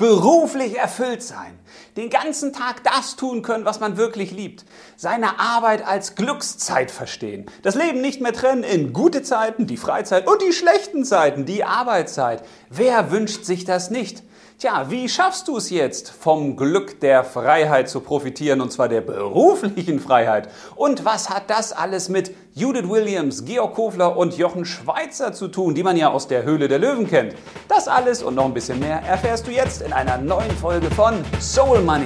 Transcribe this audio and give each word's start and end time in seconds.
beruflich 0.00 0.78
erfüllt 0.78 1.22
sein, 1.22 1.58
den 1.96 2.08
ganzen 2.08 2.54
Tag 2.54 2.82
das 2.82 3.16
tun 3.16 3.42
können, 3.42 3.66
was 3.66 3.80
man 3.80 3.98
wirklich 3.98 4.32
liebt, 4.32 4.64
seine 4.96 5.38
Arbeit 5.38 5.86
als 5.86 6.14
Glückszeit 6.14 6.90
verstehen, 6.90 7.46
das 7.62 7.74
Leben 7.74 8.00
nicht 8.00 8.22
mehr 8.22 8.32
trennen 8.32 8.64
in 8.64 8.94
gute 8.94 9.22
Zeiten, 9.22 9.66
die 9.66 9.76
Freizeit 9.76 10.26
und 10.26 10.40
die 10.40 10.54
schlechten 10.54 11.04
Zeiten, 11.04 11.44
die 11.44 11.64
Arbeitszeit. 11.64 12.42
Wer 12.70 13.10
wünscht 13.10 13.44
sich 13.44 13.66
das 13.66 13.90
nicht? 13.90 14.22
Tja, 14.60 14.90
wie 14.90 15.08
schaffst 15.08 15.48
du 15.48 15.56
es 15.56 15.70
jetzt, 15.70 16.10
vom 16.10 16.54
Glück 16.54 17.00
der 17.00 17.24
Freiheit 17.24 17.88
zu 17.88 18.00
profitieren, 18.00 18.60
und 18.60 18.70
zwar 18.70 18.90
der 18.90 19.00
beruflichen 19.00 19.98
Freiheit? 19.98 20.50
Und 20.76 21.06
was 21.06 21.30
hat 21.30 21.48
das 21.48 21.72
alles 21.72 22.10
mit 22.10 22.34
Judith 22.52 22.86
Williams, 22.86 23.46
Georg 23.46 23.74
Kofler 23.74 24.18
und 24.18 24.36
Jochen 24.36 24.66
Schweizer 24.66 25.32
zu 25.32 25.48
tun, 25.48 25.74
die 25.74 25.82
man 25.82 25.96
ja 25.96 26.10
aus 26.10 26.28
der 26.28 26.42
Höhle 26.42 26.68
der 26.68 26.78
Löwen 26.78 27.08
kennt? 27.08 27.36
Das 27.68 27.88
alles 27.88 28.22
und 28.22 28.34
noch 28.34 28.44
ein 28.44 28.52
bisschen 28.52 28.78
mehr 28.80 29.00
erfährst 29.00 29.46
du 29.46 29.50
jetzt 29.50 29.80
in 29.80 29.94
einer 29.94 30.18
neuen 30.18 30.50
Folge 30.50 30.90
von 30.90 31.24
Soul 31.40 31.80
Money. 31.80 32.04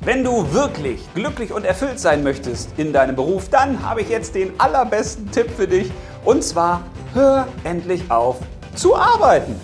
Wenn 0.00 0.24
du 0.24 0.50
wirklich 0.54 1.02
glücklich 1.14 1.52
und 1.52 1.66
erfüllt 1.66 2.00
sein 2.00 2.22
möchtest 2.22 2.70
in 2.78 2.94
deinem 2.94 3.14
Beruf, 3.14 3.50
dann 3.50 3.86
habe 3.86 4.00
ich 4.00 4.08
jetzt 4.08 4.34
den 4.34 4.58
allerbesten 4.58 5.30
Tipp 5.30 5.50
für 5.54 5.68
dich. 5.68 5.90
Und 6.24 6.42
zwar 6.42 6.80
hör 7.14 7.46
endlich 7.62 8.10
auf 8.10 8.40
zu 8.74 8.96
arbeiten. 8.96 9.54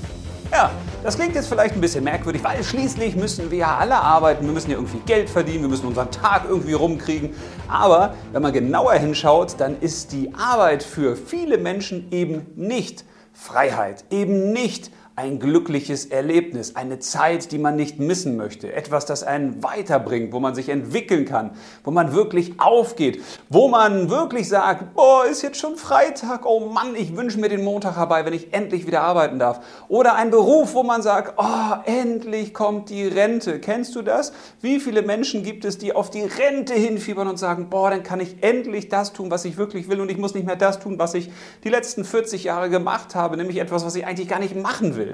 Ja, 0.52 0.70
das 1.02 1.16
klingt 1.16 1.34
jetzt 1.34 1.48
vielleicht 1.48 1.74
ein 1.74 1.80
bisschen 1.80 2.04
merkwürdig, 2.04 2.42
weil 2.42 2.62
schließlich 2.62 3.16
müssen 3.16 3.50
wir 3.50 3.58
ja 3.58 3.76
alle 3.76 3.96
arbeiten, 3.96 4.44
wir 4.46 4.52
müssen 4.52 4.70
ja 4.70 4.76
irgendwie 4.76 5.00
Geld 5.06 5.30
verdienen, 5.30 5.62
wir 5.62 5.68
müssen 5.68 5.86
unseren 5.86 6.10
Tag 6.10 6.44
irgendwie 6.48 6.72
rumkriegen. 6.72 7.34
Aber 7.68 8.14
wenn 8.32 8.42
man 8.42 8.52
genauer 8.52 8.94
hinschaut, 8.94 9.54
dann 9.58 9.80
ist 9.80 10.12
die 10.12 10.32
Arbeit 10.34 10.82
für 10.82 11.16
viele 11.16 11.58
Menschen 11.58 12.10
eben 12.10 12.46
nicht 12.56 13.04
Freiheit, 13.32 14.04
eben 14.10 14.52
nicht 14.52 14.90
ein 15.20 15.38
glückliches 15.38 16.06
Erlebnis, 16.06 16.76
eine 16.76 16.98
Zeit, 16.98 17.52
die 17.52 17.58
man 17.58 17.76
nicht 17.76 17.98
missen 17.98 18.38
möchte, 18.38 18.72
etwas, 18.72 19.04
das 19.04 19.22
einen 19.22 19.62
weiterbringt, 19.62 20.32
wo 20.32 20.40
man 20.40 20.54
sich 20.54 20.70
entwickeln 20.70 21.26
kann, 21.26 21.50
wo 21.84 21.90
man 21.90 22.14
wirklich 22.14 22.54
aufgeht, 22.58 23.20
wo 23.50 23.68
man 23.68 24.08
wirklich 24.08 24.48
sagt, 24.48 24.94
boah, 24.94 25.26
ist 25.26 25.42
jetzt 25.42 25.58
schon 25.58 25.76
Freitag, 25.76 26.46
oh 26.46 26.60
Mann, 26.60 26.94
ich 26.96 27.14
wünsche 27.18 27.38
mir 27.38 27.50
den 27.50 27.64
Montag 27.64 27.96
herbei, 27.96 28.24
wenn 28.24 28.32
ich 28.32 28.54
endlich 28.54 28.86
wieder 28.86 29.02
arbeiten 29.02 29.38
darf. 29.38 29.60
Oder 29.88 30.14
ein 30.14 30.30
Beruf, 30.30 30.72
wo 30.72 30.82
man 30.84 31.02
sagt, 31.02 31.34
oh, 31.36 31.74
endlich 31.84 32.54
kommt 32.54 32.88
die 32.88 33.06
Rente. 33.06 33.60
Kennst 33.60 33.94
du 33.96 34.00
das? 34.00 34.32
Wie 34.62 34.80
viele 34.80 35.02
Menschen 35.02 35.42
gibt 35.42 35.66
es, 35.66 35.76
die 35.76 35.92
auf 35.92 36.08
die 36.08 36.22
Rente 36.22 36.72
hinfiebern 36.72 37.28
und 37.28 37.38
sagen, 37.38 37.68
boah, 37.68 37.90
dann 37.90 38.02
kann 38.02 38.20
ich 38.20 38.42
endlich 38.42 38.88
das 38.88 39.12
tun, 39.12 39.30
was 39.30 39.44
ich 39.44 39.58
wirklich 39.58 39.90
will 39.90 40.00
und 40.00 40.10
ich 40.10 40.16
muss 40.16 40.32
nicht 40.32 40.46
mehr 40.46 40.56
das 40.56 40.80
tun, 40.80 40.98
was 40.98 41.12
ich 41.12 41.30
die 41.62 41.68
letzten 41.68 42.06
40 42.06 42.44
Jahre 42.44 42.70
gemacht 42.70 43.14
habe, 43.14 43.36
nämlich 43.36 43.58
etwas, 43.58 43.84
was 43.84 43.94
ich 43.96 44.06
eigentlich 44.06 44.28
gar 44.28 44.38
nicht 44.38 44.56
machen 44.56 44.96
will. 44.96 45.09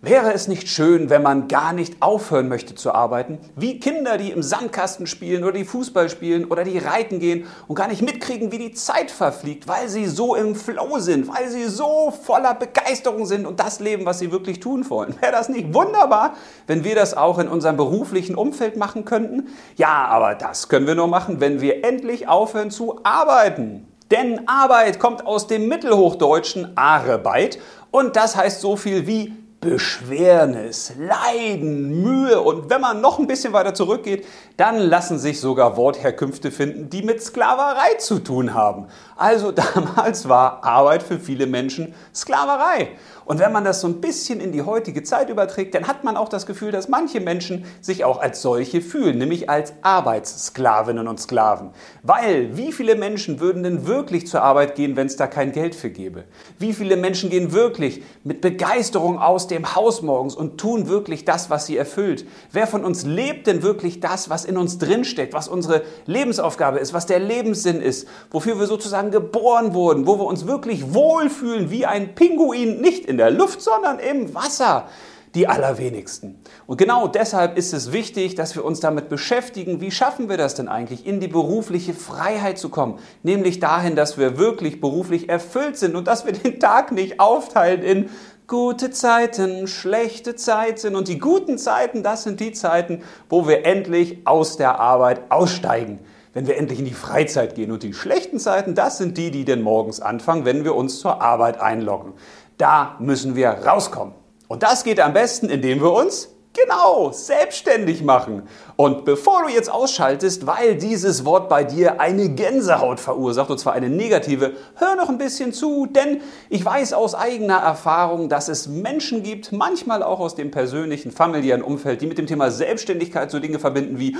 Wäre 0.00 0.32
es 0.32 0.46
nicht 0.46 0.68
schön, 0.68 1.10
wenn 1.10 1.24
man 1.24 1.48
gar 1.48 1.72
nicht 1.72 2.02
aufhören 2.02 2.46
möchte 2.48 2.76
zu 2.76 2.94
arbeiten? 2.94 3.40
Wie 3.56 3.80
Kinder, 3.80 4.16
die 4.16 4.30
im 4.30 4.44
Sandkasten 4.44 5.08
spielen 5.08 5.42
oder 5.42 5.54
die 5.54 5.64
Fußball 5.64 6.08
spielen 6.08 6.44
oder 6.44 6.62
die 6.62 6.78
reiten 6.78 7.18
gehen 7.18 7.46
und 7.66 7.74
gar 7.74 7.88
nicht 7.88 8.02
mitkriegen, 8.02 8.52
wie 8.52 8.58
die 8.58 8.72
Zeit 8.72 9.10
verfliegt, 9.10 9.66
weil 9.66 9.88
sie 9.88 10.06
so 10.06 10.36
im 10.36 10.54
Flow 10.54 11.00
sind, 11.00 11.26
weil 11.26 11.48
sie 11.48 11.64
so 11.64 12.12
voller 12.12 12.54
Begeisterung 12.54 13.26
sind 13.26 13.44
und 13.44 13.58
das 13.58 13.80
leben, 13.80 14.06
was 14.06 14.20
sie 14.20 14.30
wirklich 14.30 14.60
tun 14.60 14.88
wollen. 14.88 15.16
Wäre 15.20 15.32
das 15.32 15.48
nicht 15.48 15.74
wunderbar, 15.74 16.34
wenn 16.68 16.84
wir 16.84 16.94
das 16.94 17.14
auch 17.14 17.40
in 17.40 17.48
unserem 17.48 17.76
beruflichen 17.76 18.36
Umfeld 18.36 18.76
machen 18.76 19.04
könnten? 19.04 19.48
Ja, 19.74 20.06
aber 20.06 20.36
das 20.36 20.68
können 20.68 20.86
wir 20.86 20.94
nur 20.94 21.08
machen, 21.08 21.40
wenn 21.40 21.60
wir 21.60 21.84
endlich 21.84 22.28
aufhören 22.28 22.70
zu 22.70 23.00
arbeiten. 23.02 23.87
Denn 24.10 24.48
Arbeit 24.48 24.98
kommt 24.98 25.26
aus 25.26 25.46
dem 25.46 25.68
Mittelhochdeutschen 25.68 26.76
Arbeit 26.76 27.58
und 27.90 28.16
das 28.16 28.36
heißt 28.36 28.60
so 28.60 28.76
viel 28.76 29.06
wie 29.06 29.34
Beschwernis, 29.60 30.92
Leiden, 30.96 32.00
Mühe 32.00 32.40
und 32.40 32.70
wenn 32.70 32.80
man 32.80 33.00
noch 33.00 33.18
ein 33.18 33.26
bisschen 33.26 33.52
weiter 33.52 33.74
zurückgeht, 33.74 34.24
dann 34.56 34.78
lassen 34.78 35.18
sich 35.18 35.40
sogar 35.40 35.76
Wortherkünfte 35.76 36.52
finden, 36.52 36.90
die 36.90 37.02
mit 37.02 37.20
Sklaverei 37.20 37.94
zu 37.98 38.20
tun 38.20 38.54
haben. 38.54 38.86
Also 39.16 39.50
damals 39.74 40.28
war 40.28 40.62
Arbeit 40.62 41.02
für 41.02 41.18
viele 41.18 41.48
Menschen 41.48 41.92
Sklaverei. 42.14 42.90
Und 43.28 43.40
wenn 43.40 43.52
man 43.52 43.62
das 43.62 43.82
so 43.82 43.88
ein 43.88 44.00
bisschen 44.00 44.40
in 44.40 44.52
die 44.52 44.62
heutige 44.62 45.02
Zeit 45.02 45.28
überträgt, 45.28 45.74
dann 45.74 45.86
hat 45.86 46.02
man 46.02 46.16
auch 46.16 46.30
das 46.30 46.46
Gefühl, 46.46 46.72
dass 46.72 46.88
manche 46.88 47.20
Menschen 47.20 47.66
sich 47.82 48.02
auch 48.06 48.18
als 48.22 48.40
solche 48.40 48.80
fühlen, 48.80 49.18
nämlich 49.18 49.50
als 49.50 49.74
Arbeitssklavinnen 49.82 51.06
und 51.06 51.20
Sklaven. 51.20 51.72
Weil 52.02 52.56
wie 52.56 52.72
viele 52.72 52.96
Menschen 52.96 53.38
würden 53.38 53.64
denn 53.64 53.86
wirklich 53.86 54.26
zur 54.26 54.40
Arbeit 54.40 54.76
gehen, 54.76 54.96
wenn 54.96 55.08
es 55.08 55.16
da 55.16 55.26
kein 55.26 55.52
Geld 55.52 55.74
für 55.74 55.90
gäbe? 55.90 56.24
Wie 56.58 56.72
viele 56.72 56.96
Menschen 56.96 57.28
gehen 57.28 57.52
wirklich 57.52 58.02
mit 58.24 58.40
Begeisterung 58.40 59.18
aus 59.18 59.46
dem 59.46 59.74
Haus 59.76 60.00
morgens 60.00 60.34
und 60.34 60.56
tun 60.56 60.88
wirklich 60.88 61.26
das, 61.26 61.50
was 61.50 61.66
sie 61.66 61.76
erfüllt? 61.76 62.24
Wer 62.50 62.66
von 62.66 62.82
uns 62.82 63.04
lebt 63.04 63.46
denn 63.46 63.62
wirklich 63.62 64.00
das, 64.00 64.30
was 64.30 64.46
in 64.46 64.56
uns 64.56 64.78
drinsteckt, 64.78 65.34
was 65.34 65.48
unsere 65.48 65.82
Lebensaufgabe 66.06 66.78
ist, 66.78 66.94
was 66.94 67.04
der 67.04 67.18
Lebenssinn 67.18 67.82
ist, 67.82 68.08
wofür 68.30 68.58
wir 68.58 68.66
sozusagen 68.66 69.10
geboren 69.10 69.74
wurden, 69.74 70.06
wo 70.06 70.18
wir 70.18 70.24
uns 70.24 70.46
wirklich 70.46 70.94
wohlfühlen 70.94 71.70
wie 71.70 71.84
ein 71.84 72.14
Pinguin, 72.14 72.80
nicht 72.80 73.04
in 73.04 73.17
der 73.18 73.30
Luft, 73.30 73.60
sondern 73.60 73.98
im 73.98 74.34
Wasser. 74.34 74.88
Die 75.34 75.46
allerwenigsten. 75.46 76.42
Und 76.66 76.78
genau 76.78 77.06
deshalb 77.06 77.58
ist 77.58 77.74
es 77.74 77.92
wichtig, 77.92 78.34
dass 78.34 78.56
wir 78.56 78.64
uns 78.64 78.80
damit 78.80 79.10
beschäftigen, 79.10 79.82
wie 79.82 79.90
schaffen 79.90 80.30
wir 80.30 80.38
das 80.38 80.54
denn 80.54 80.68
eigentlich, 80.68 81.04
in 81.04 81.20
die 81.20 81.28
berufliche 81.28 81.92
Freiheit 81.92 82.56
zu 82.56 82.70
kommen. 82.70 82.98
Nämlich 83.22 83.60
dahin, 83.60 83.94
dass 83.94 84.16
wir 84.16 84.38
wirklich 84.38 84.80
beruflich 84.80 85.28
erfüllt 85.28 85.76
sind 85.76 85.96
und 85.96 86.06
dass 86.08 86.24
wir 86.24 86.32
den 86.32 86.58
Tag 86.58 86.92
nicht 86.92 87.20
aufteilen 87.20 87.82
in 87.82 88.08
gute 88.46 88.90
Zeiten, 88.90 89.68
schlechte 89.68 90.34
Zeiten. 90.34 90.96
Und 90.96 91.08
die 91.08 91.18
guten 91.18 91.58
Zeiten, 91.58 92.02
das 92.02 92.22
sind 92.22 92.40
die 92.40 92.52
Zeiten, 92.52 93.02
wo 93.28 93.46
wir 93.46 93.66
endlich 93.66 94.26
aus 94.26 94.56
der 94.56 94.80
Arbeit 94.80 95.30
aussteigen 95.30 96.00
wenn 96.34 96.46
wir 96.46 96.56
endlich 96.56 96.78
in 96.78 96.84
die 96.84 96.92
Freizeit 96.92 97.56
gehen. 97.56 97.72
Und 97.72 97.82
die 97.82 97.92
schlechten 97.92 98.38
Zeiten, 98.38 98.76
das 98.76 98.98
sind 98.98 99.18
die, 99.18 99.32
die 99.32 99.44
denn 99.44 99.60
morgens 99.60 100.00
anfangen, 100.00 100.44
wenn 100.44 100.62
wir 100.62 100.76
uns 100.76 101.00
zur 101.00 101.20
Arbeit 101.20 101.60
einloggen. 101.60 102.12
Da 102.58 102.96
müssen 102.98 103.34
wir 103.34 103.48
rauskommen. 103.48 104.14
Und 104.48 104.62
das 104.62 104.84
geht 104.84 105.00
am 105.00 105.12
besten, 105.12 105.48
indem 105.48 105.80
wir 105.80 105.92
uns 105.92 106.28
Genau, 106.54 107.12
selbstständig 107.12 108.02
machen. 108.02 108.42
Und 108.74 109.04
bevor 109.04 109.44
du 109.44 109.48
jetzt 109.48 109.70
ausschaltest, 109.70 110.46
weil 110.46 110.76
dieses 110.76 111.24
Wort 111.24 111.48
bei 111.48 111.62
dir 111.62 112.00
eine 112.00 112.30
Gänsehaut 112.30 112.98
verursacht, 112.98 113.50
und 113.50 113.58
zwar 113.58 113.74
eine 113.74 113.88
negative, 113.88 114.54
hör 114.74 114.96
noch 114.96 115.08
ein 115.08 115.18
bisschen 115.18 115.52
zu, 115.52 115.86
denn 115.86 116.20
ich 116.48 116.64
weiß 116.64 116.94
aus 116.94 117.14
eigener 117.14 117.58
Erfahrung, 117.58 118.28
dass 118.28 118.48
es 118.48 118.66
Menschen 118.66 119.22
gibt, 119.22 119.52
manchmal 119.52 120.02
auch 120.02 120.18
aus 120.18 120.34
dem 120.34 120.50
persönlichen, 120.50 121.12
familiären 121.12 121.62
Umfeld, 121.62 122.00
die 122.00 122.06
mit 122.06 122.18
dem 122.18 122.26
Thema 122.26 122.50
Selbstständigkeit 122.50 123.30
so 123.30 123.38
Dinge 123.38 123.60
verbinden 123.60 124.00
wie, 124.00 124.16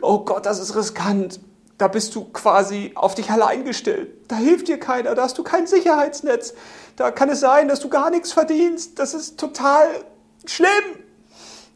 oh 0.00 0.20
Gott, 0.20 0.46
das 0.46 0.60
ist 0.60 0.76
riskant, 0.76 1.40
da 1.80 1.88
bist 1.88 2.14
du 2.14 2.24
quasi 2.24 2.92
auf 2.94 3.14
dich 3.14 3.30
allein 3.30 3.64
gestellt. 3.64 4.10
Da 4.28 4.36
hilft 4.36 4.68
dir 4.68 4.78
keiner, 4.78 5.14
da 5.14 5.22
hast 5.22 5.38
du 5.38 5.42
kein 5.42 5.66
Sicherheitsnetz. 5.66 6.52
Da 6.96 7.10
kann 7.10 7.30
es 7.30 7.40
sein, 7.40 7.68
dass 7.68 7.80
du 7.80 7.88
gar 7.88 8.10
nichts 8.10 8.32
verdienst. 8.32 8.98
Das 8.98 9.14
ist 9.14 9.40
total 9.40 9.86
schlimm. 10.44 10.68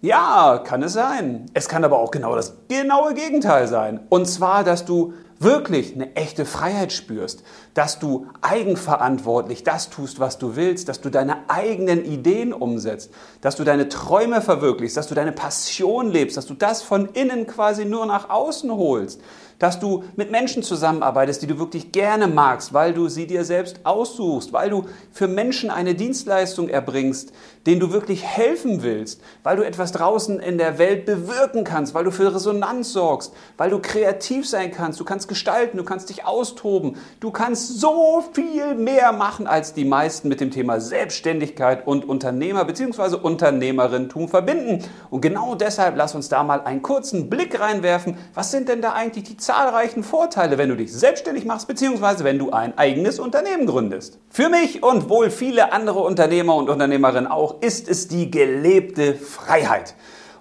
Ja, 0.03 0.63
kann 0.63 0.83
es 0.83 0.93
sein. 0.93 1.47
Es 1.55 1.71
kann 1.71 1.85
aber 1.85 1.99
auch 1.99 2.11
genau 2.11 2.37
das 2.37 2.55
genaue 2.69 3.15
Gegenteil 3.15 3.67
sein. 3.67 4.01
Und 4.11 4.27
zwar, 4.27 4.63
dass 4.63 4.85
du 4.85 5.15
wirklich 5.39 5.95
eine 5.95 6.15
echte 6.17 6.45
Freiheit 6.45 6.93
spürst, 6.93 7.43
dass 7.75 7.99
du 7.99 8.27
eigenverantwortlich 8.41 9.65
das 9.65 9.91
tust, 9.91 10.21
was 10.21 10.39
du 10.39 10.57
willst, 10.57 10.89
dass 10.89 11.01
du 11.01 11.11
deine 11.11 11.49
eigenen 11.49 12.05
Ideen 12.05 12.53
umsetzt, 12.53 13.11
dass 13.41 13.57
du 13.57 13.65
deine 13.65 13.89
Träume 13.89 14.41
verwirklichst, 14.41 14.97
dass 14.97 15.09
du 15.09 15.15
deine 15.15 15.33
Passion 15.33 16.11
lebst, 16.11 16.37
dass 16.37 16.47
du 16.47 16.55
das 16.55 16.83
von 16.83 17.09
innen 17.11 17.47
quasi 17.47 17.85
nur 17.85 18.07
nach 18.07 18.31
außen 18.31 18.71
holst, 18.71 19.21
dass 19.59 19.79
du 19.79 20.05
mit 20.17 20.31
Menschen 20.31 20.63
zusammenarbeitest, 20.63 21.43
die 21.43 21.47
du 21.47 21.59
wirklich 21.59 21.93
gerne 21.93 22.27
magst, 22.27 22.73
weil 22.73 22.93
du 22.93 23.09
sie 23.09 23.27
dir 23.27 23.45
selbst 23.45 23.81
aussuchst, 23.85 24.53
weil 24.53 24.71
du 24.71 24.85
für 25.13 25.29
Menschen 25.29 25.71
eine 25.71 25.95
Dienstleistung 25.95 26.69
erbringst, 26.69 27.33
denen 27.67 27.81
du 27.81 27.93
wirklich 27.93 28.25
helfen 28.25 28.83
willst, 28.83 29.21
weil 29.43 29.57
du 29.57 29.65
etwas 29.65 29.93
draußen 29.93 30.41
in 30.41 30.59
der 30.59 30.79
Welt 30.79 31.07
bewirken 31.07 31.65
kannst, 31.65 31.95
weil 31.95 32.05
du 32.05 32.11
für 32.11 32.35
Resonanz 32.35 32.93
sorgst, 32.93 33.33
weil 33.57 33.71
du 33.71 33.79
kreativ 33.79 34.49
sein 34.49 34.71
kannst, 34.71 35.01
du 35.01 35.05
kannst 35.05 35.29
gestalten, 35.29 35.79
du 35.79 35.85
kannst 35.85 36.11
dich 36.11 36.27
austoben, 36.27 36.97
du 37.21 37.31
kannst 37.31 37.64
so 37.69 38.23
viel 38.33 38.75
mehr 38.75 39.13
machen 39.13 39.47
als 39.47 39.75
die 39.75 39.85
meisten 39.85 40.29
mit 40.29 40.41
dem 40.41 40.51
Thema 40.51 40.81
Selbstständigkeit 40.81 41.87
und 41.87 42.09
Unternehmer 42.09 42.65
bzw. 42.65 43.17
Unternehmerintum 43.17 44.29
verbinden. 44.29 44.85
Und 45.11 45.21
genau 45.21 45.55
deshalb 45.55 45.97
lass 45.97 46.15
uns 46.15 46.29
da 46.29 46.43
mal 46.43 46.61
einen 46.63 46.83
kurzen 46.83 47.31
Blick 47.31 47.61
reinwerfen. 47.61 48.19
Was 48.35 48.51
sind 48.51 48.69
denn 48.69 48.83
da 48.83 48.93
eigentlich 48.93 49.25
die 49.25 49.37
zahlreichen 49.37 50.03
Vorteile, 50.03 50.59
wenn 50.59 50.69
du 50.69 50.77
dich 50.77 50.93
selbstständig 50.93 51.45
machst, 51.45 51.69
beziehungsweise 51.69 52.25
wenn 52.25 52.39
du 52.39 52.51
ein 52.51 52.77
eigenes 52.79 53.19
Unternehmen 53.19 53.67
gründest. 53.67 54.19
Für 54.31 54.49
mich 54.49 54.83
und 54.83 55.09
wohl 55.09 55.31
viele 55.31 55.73
andere 55.73 56.01
Unternehmer 56.01 56.57
und 56.57 56.69
Unternehmerinnen 56.69 57.31
auch 57.31 57.61
ist 57.61 57.89
es 57.89 58.09
die 58.09 58.31
gelebte 58.31 59.15
Freiheit. 59.15 59.95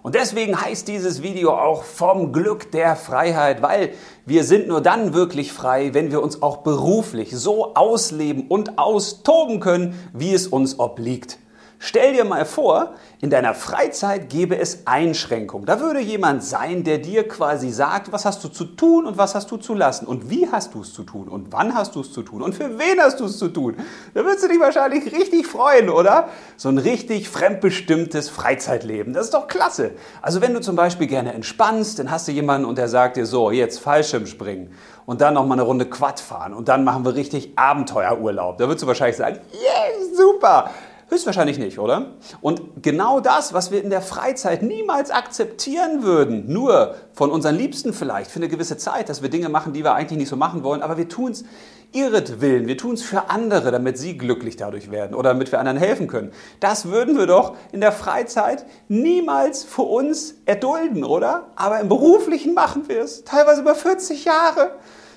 Und 0.03 0.15
deswegen 0.15 0.59
heißt 0.59 0.89
dieses 0.89 1.23
Video 1.23 1.51
auch 1.51 1.83
vom 1.83 2.33
Glück 2.33 2.71
der 2.71 2.97
Freiheit, 2.97 3.61
weil 3.61 3.91
wir 4.25 4.43
sind 4.43 4.67
nur 4.67 4.81
dann 4.81 5.13
wirklich 5.13 5.53
frei, 5.53 5.93
wenn 5.93 6.11
wir 6.11 6.21
uns 6.21 6.41
auch 6.41 6.57
beruflich 6.57 7.31
so 7.31 7.73
ausleben 7.73 8.47
und 8.49 8.77
austoben 8.77 9.61
können, 9.61 9.97
wie 10.13 10.33
es 10.33 10.45
uns 10.45 10.77
obliegt. 10.77 11.39
Stell 11.85 12.13
dir 12.13 12.23
mal 12.23 12.45
vor, 12.45 12.93
in 13.19 13.29
deiner 13.29 13.53
Freizeit 13.53 14.29
gäbe 14.29 14.57
es 14.57 14.87
Einschränkungen. 14.87 15.65
Da 15.65 15.81
würde 15.81 15.99
jemand 15.99 16.41
sein, 16.41 16.85
der 16.85 16.99
dir 16.99 17.27
quasi 17.27 17.71
sagt, 17.71 18.13
was 18.13 18.23
hast 18.23 18.41
du 18.41 18.47
zu 18.47 18.63
tun 18.63 19.05
und 19.05 19.17
was 19.17 19.35
hast 19.35 19.51
du 19.51 19.57
zu 19.57 19.73
lassen 19.73 20.05
und 20.05 20.29
wie 20.29 20.47
hast 20.49 20.73
du 20.73 20.79
es 20.79 20.93
zu 20.93 21.03
tun 21.03 21.27
und 21.27 21.51
wann 21.51 21.75
hast 21.75 21.95
du 21.95 21.99
es 21.99 22.13
zu 22.13 22.21
tun 22.21 22.41
und 22.41 22.55
für 22.55 22.79
wen 22.79 23.01
hast 23.01 23.19
du 23.19 23.25
es 23.25 23.37
zu 23.37 23.49
tun. 23.49 23.75
Da 24.13 24.23
würdest 24.23 24.45
du 24.45 24.47
dich 24.47 24.61
wahrscheinlich 24.61 25.11
richtig 25.11 25.45
freuen, 25.45 25.89
oder? 25.89 26.29
So 26.55 26.69
ein 26.69 26.77
richtig 26.77 27.27
fremdbestimmtes 27.27 28.29
Freizeitleben. 28.29 29.11
Das 29.11 29.25
ist 29.25 29.33
doch 29.33 29.49
klasse. 29.49 29.91
Also 30.21 30.39
wenn 30.39 30.53
du 30.53 30.61
zum 30.61 30.77
Beispiel 30.77 31.07
gerne 31.07 31.33
entspannst, 31.33 31.99
dann 31.99 32.09
hast 32.09 32.29
du 32.29 32.31
jemanden 32.31 32.65
und 32.65 32.77
der 32.77 32.87
sagt 32.87 33.17
dir 33.17 33.25
so, 33.25 33.51
jetzt 33.51 33.79
Fallschirm 33.79 34.25
springen 34.25 34.73
und 35.05 35.19
dann 35.19 35.33
noch 35.33 35.45
mal 35.45 35.55
eine 35.55 35.63
Runde 35.63 35.85
Quad 35.85 36.21
fahren 36.21 36.53
und 36.53 36.69
dann 36.69 36.85
machen 36.85 37.03
wir 37.03 37.15
richtig 37.15 37.57
Abenteuerurlaub. 37.57 38.57
Da 38.57 38.67
würdest 38.67 38.83
du 38.83 38.87
wahrscheinlich 38.87 39.17
sagen, 39.17 39.41
yeah, 39.53 40.15
super. 40.15 40.69
Höchstwahrscheinlich 41.13 41.59
nicht, 41.59 41.77
oder? 41.77 42.13
Und 42.41 42.81
genau 42.81 43.19
das, 43.19 43.53
was 43.53 43.69
wir 43.69 43.83
in 43.83 43.91
der 43.91 44.01
Freizeit 44.01 44.63
niemals 44.63 45.11
akzeptieren 45.11 46.01
würden, 46.01 46.51
nur 46.51 46.95
von 47.13 47.29
unseren 47.29 47.55
Liebsten 47.55 47.93
vielleicht 47.93 48.31
für 48.31 48.37
eine 48.37 48.47
gewisse 48.47 48.77
Zeit, 48.77 49.09
dass 49.09 49.21
wir 49.21 49.29
Dinge 49.29 49.47
machen, 49.47 49.73
die 49.73 49.83
wir 49.83 49.93
eigentlich 49.93 50.17
nicht 50.17 50.29
so 50.29 50.37
machen 50.37 50.63
wollen, 50.63 50.81
aber 50.81 50.97
wir 50.97 51.07
tun 51.07 51.33
es 51.33 51.43
ihretwillen, 51.91 52.65
wir 52.65 52.77
tun 52.77 52.95
es 52.95 53.03
für 53.03 53.29
andere, 53.29 53.69
damit 53.69 53.99
sie 53.99 54.17
glücklich 54.17 54.57
dadurch 54.57 54.89
werden 54.89 55.13
oder 55.13 55.29
damit 55.33 55.51
wir 55.51 55.59
anderen 55.59 55.77
helfen 55.77 56.07
können. 56.07 56.31
Das 56.59 56.87
würden 56.87 57.15
wir 57.15 57.27
doch 57.27 57.55
in 57.71 57.79
der 57.79 57.91
Freizeit 57.91 58.65
niemals 58.87 59.63
für 59.63 59.83
uns 59.83 60.33
erdulden, 60.45 61.03
oder? 61.03 61.51
Aber 61.55 61.79
im 61.79 61.89
Beruflichen 61.89 62.55
machen 62.55 62.89
wir 62.89 63.01
es, 63.01 63.23
teilweise 63.23 63.61
über 63.61 63.75
40 63.75 64.25
Jahre. 64.25 64.71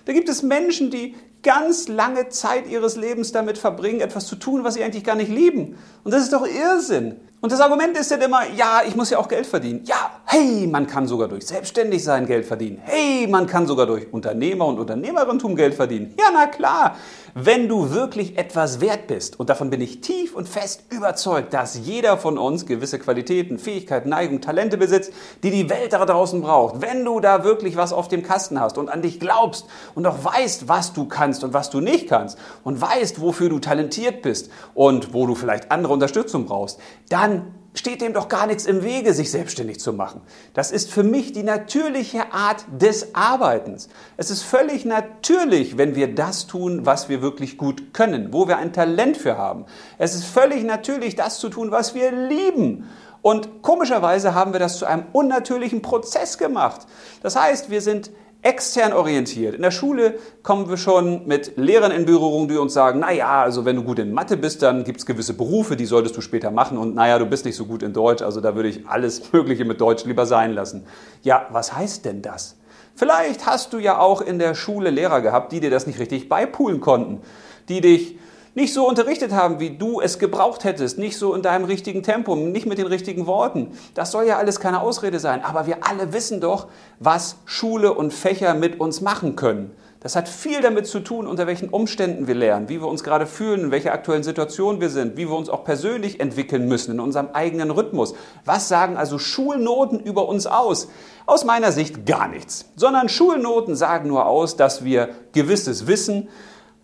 Da 0.04 0.12
gibt 0.12 0.28
es 0.28 0.42
Menschen, 0.42 0.90
die 0.90 1.16
ganz 1.46 1.86
lange 1.86 2.28
Zeit 2.28 2.68
ihres 2.68 2.96
Lebens 2.96 3.30
damit 3.30 3.56
verbringen, 3.56 4.00
etwas 4.00 4.26
zu 4.26 4.34
tun, 4.34 4.64
was 4.64 4.74
sie 4.74 4.82
eigentlich 4.82 5.04
gar 5.04 5.14
nicht 5.14 5.30
lieben. 5.30 5.78
Und 6.02 6.12
das 6.12 6.24
ist 6.24 6.32
doch 6.32 6.44
Irrsinn. 6.44 7.20
Und 7.46 7.52
das 7.52 7.60
Argument 7.60 7.96
ist 7.96 8.10
dann 8.10 8.20
immer, 8.22 8.40
ja, 8.56 8.82
ich 8.84 8.96
muss 8.96 9.10
ja 9.10 9.18
auch 9.18 9.28
Geld 9.28 9.46
verdienen. 9.46 9.82
Ja, 9.84 10.10
hey, 10.24 10.66
man 10.66 10.88
kann 10.88 11.06
sogar 11.06 11.28
durch 11.28 11.46
Selbstständigsein 11.46 12.26
Geld 12.26 12.44
verdienen. 12.44 12.80
Hey, 12.82 13.28
man 13.28 13.46
kann 13.46 13.68
sogar 13.68 13.86
durch 13.86 14.12
Unternehmer 14.12 14.66
und 14.66 14.80
Unternehmerentum 14.80 15.54
Geld 15.54 15.74
verdienen. 15.74 16.12
Ja, 16.18 16.30
na 16.32 16.46
klar. 16.46 16.96
Wenn 17.38 17.68
du 17.68 17.90
wirklich 17.90 18.38
etwas 18.38 18.80
wert 18.80 19.08
bist, 19.08 19.38
und 19.38 19.50
davon 19.50 19.68
bin 19.68 19.82
ich 19.82 20.00
tief 20.00 20.34
und 20.34 20.48
fest 20.48 20.84
überzeugt, 20.88 21.52
dass 21.52 21.78
jeder 21.78 22.16
von 22.16 22.38
uns 22.38 22.64
gewisse 22.64 22.98
Qualitäten, 22.98 23.58
Fähigkeiten, 23.58 24.08
Neigungen, 24.08 24.40
Talente 24.40 24.78
besitzt, 24.78 25.12
die 25.42 25.50
die 25.50 25.68
Welt 25.68 25.92
da 25.92 26.06
draußen 26.06 26.40
braucht. 26.40 26.80
Wenn 26.80 27.04
du 27.04 27.20
da 27.20 27.44
wirklich 27.44 27.76
was 27.76 27.92
auf 27.92 28.08
dem 28.08 28.22
Kasten 28.22 28.58
hast 28.58 28.78
und 28.78 28.88
an 28.88 29.02
dich 29.02 29.20
glaubst 29.20 29.66
und 29.94 30.06
auch 30.06 30.24
weißt, 30.24 30.66
was 30.66 30.94
du 30.94 31.04
kannst 31.04 31.44
und 31.44 31.52
was 31.52 31.68
du 31.68 31.80
nicht 31.80 32.08
kannst 32.08 32.38
und 32.64 32.80
weißt, 32.80 33.20
wofür 33.20 33.50
du 33.50 33.58
talentiert 33.58 34.22
bist 34.22 34.50
und 34.74 35.12
wo 35.12 35.26
du 35.26 35.34
vielleicht 35.34 35.70
andere 35.70 35.92
Unterstützung 35.92 36.46
brauchst, 36.46 36.80
dann 37.10 37.35
steht 37.78 38.00
dem 38.00 38.12
doch 38.14 38.28
gar 38.28 38.46
nichts 38.46 38.66
im 38.66 38.82
Wege, 38.82 39.12
sich 39.12 39.30
selbstständig 39.30 39.80
zu 39.80 39.92
machen. 39.92 40.22
Das 40.54 40.70
ist 40.70 40.90
für 40.90 41.02
mich 41.02 41.32
die 41.32 41.42
natürliche 41.42 42.32
Art 42.32 42.64
des 42.72 43.14
Arbeitens. 43.14 43.88
Es 44.16 44.30
ist 44.30 44.42
völlig 44.42 44.84
natürlich, 44.84 45.76
wenn 45.76 45.94
wir 45.94 46.14
das 46.14 46.46
tun, 46.46 46.86
was 46.86 47.08
wir 47.08 47.22
wirklich 47.22 47.58
gut 47.58 47.92
können, 47.92 48.32
wo 48.32 48.48
wir 48.48 48.56
ein 48.56 48.72
Talent 48.72 49.16
für 49.16 49.36
haben. 49.36 49.66
Es 49.98 50.14
ist 50.14 50.24
völlig 50.24 50.64
natürlich, 50.64 51.16
das 51.16 51.38
zu 51.38 51.48
tun, 51.48 51.70
was 51.70 51.94
wir 51.94 52.10
lieben. 52.12 52.88
Und 53.22 53.62
komischerweise 53.62 54.34
haben 54.34 54.52
wir 54.52 54.60
das 54.60 54.78
zu 54.78 54.86
einem 54.86 55.04
unnatürlichen 55.12 55.82
Prozess 55.82 56.38
gemacht. 56.38 56.86
Das 57.22 57.36
heißt, 57.36 57.70
wir 57.70 57.80
sind 57.80 58.10
extern 58.46 58.92
orientiert. 58.92 59.56
In 59.56 59.62
der 59.62 59.72
Schule 59.72 60.20
kommen 60.44 60.68
wir 60.68 60.76
schon 60.76 61.26
mit 61.26 61.56
Lehrern 61.56 61.90
in 61.90 62.06
Berührung, 62.06 62.46
die 62.46 62.56
uns 62.56 62.74
sagen, 62.74 63.00
naja, 63.00 63.42
also 63.42 63.64
wenn 63.64 63.74
du 63.74 63.82
gut 63.82 63.98
in 63.98 64.12
Mathe 64.12 64.36
bist, 64.36 64.62
dann 64.62 64.84
gibt 64.84 65.00
es 65.00 65.06
gewisse 65.06 65.34
Berufe, 65.34 65.74
die 65.74 65.84
solltest 65.84 66.16
du 66.16 66.20
später 66.20 66.52
machen 66.52 66.78
und 66.78 66.94
naja, 66.94 67.18
du 67.18 67.26
bist 67.26 67.44
nicht 67.44 67.56
so 67.56 67.66
gut 67.66 67.82
in 67.82 67.92
Deutsch, 67.92 68.22
also 68.22 68.40
da 68.40 68.54
würde 68.54 68.68
ich 68.68 68.86
alles 68.86 69.20
Mögliche 69.32 69.64
mit 69.64 69.80
Deutsch 69.80 70.04
lieber 70.04 70.26
sein 70.26 70.52
lassen. 70.52 70.86
Ja, 71.22 71.48
was 71.50 71.74
heißt 71.74 72.04
denn 72.04 72.22
das? 72.22 72.56
Vielleicht 72.94 73.46
hast 73.46 73.72
du 73.72 73.78
ja 73.78 73.98
auch 73.98 74.20
in 74.20 74.38
der 74.38 74.54
Schule 74.54 74.90
Lehrer 74.90 75.20
gehabt, 75.22 75.50
die 75.50 75.58
dir 75.58 75.70
das 75.70 75.88
nicht 75.88 75.98
richtig 75.98 76.28
beipulen 76.28 76.80
konnten, 76.80 77.22
die 77.68 77.80
dich 77.80 78.16
nicht 78.56 78.72
so 78.72 78.88
unterrichtet 78.88 79.32
haben, 79.32 79.60
wie 79.60 79.76
du 79.76 80.00
es 80.00 80.18
gebraucht 80.18 80.64
hättest, 80.64 80.98
nicht 80.98 81.18
so 81.18 81.34
in 81.34 81.42
deinem 81.42 81.66
richtigen 81.66 82.02
Tempo, 82.02 82.34
nicht 82.34 82.64
mit 82.64 82.78
den 82.78 82.86
richtigen 82.86 83.26
Worten. 83.26 83.72
Das 83.94 84.10
soll 84.10 84.26
ja 84.26 84.38
alles 84.38 84.60
keine 84.60 84.80
Ausrede 84.80 85.20
sein, 85.20 85.44
aber 85.44 85.66
wir 85.66 85.86
alle 85.86 86.14
wissen 86.14 86.40
doch, 86.40 86.68
was 86.98 87.36
Schule 87.44 87.92
und 87.92 88.14
Fächer 88.14 88.54
mit 88.54 88.80
uns 88.80 89.02
machen 89.02 89.36
können. 89.36 89.72
Das 90.00 90.16
hat 90.16 90.26
viel 90.26 90.62
damit 90.62 90.86
zu 90.86 91.00
tun, 91.00 91.26
unter 91.26 91.46
welchen 91.46 91.68
Umständen 91.68 92.28
wir 92.28 92.34
lernen, 92.34 92.70
wie 92.70 92.80
wir 92.80 92.88
uns 92.88 93.04
gerade 93.04 93.26
fühlen, 93.26 93.64
in 93.64 93.70
welcher 93.72 93.92
aktuellen 93.92 94.22
Situation 94.22 94.80
wir 94.80 94.88
sind, 94.88 95.18
wie 95.18 95.28
wir 95.28 95.36
uns 95.36 95.50
auch 95.50 95.64
persönlich 95.64 96.20
entwickeln 96.20 96.66
müssen 96.66 96.92
in 96.92 97.00
unserem 97.00 97.28
eigenen 97.34 97.70
Rhythmus. 97.70 98.14
Was 98.46 98.68
sagen 98.68 98.96
also 98.96 99.18
Schulnoten 99.18 100.00
über 100.00 100.28
uns 100.28 100.46
aus? 100.46 100.88
Aus 101.26 101.44
meiner 101.44 101.72
Sicht 101.72 102.06
gar 102.06 102.28
nichts, 102.28 102.70
sondern 102.76 103.10
Schulnoten 103.10 103.76
sagen 103.76 104.08
nur 104.08 104.26
aus, 104.26 104.56
dass 104.56 104.82
wir 104.82 105.10
gewisses 105.32 105.86
Wissen, 105.86 106.28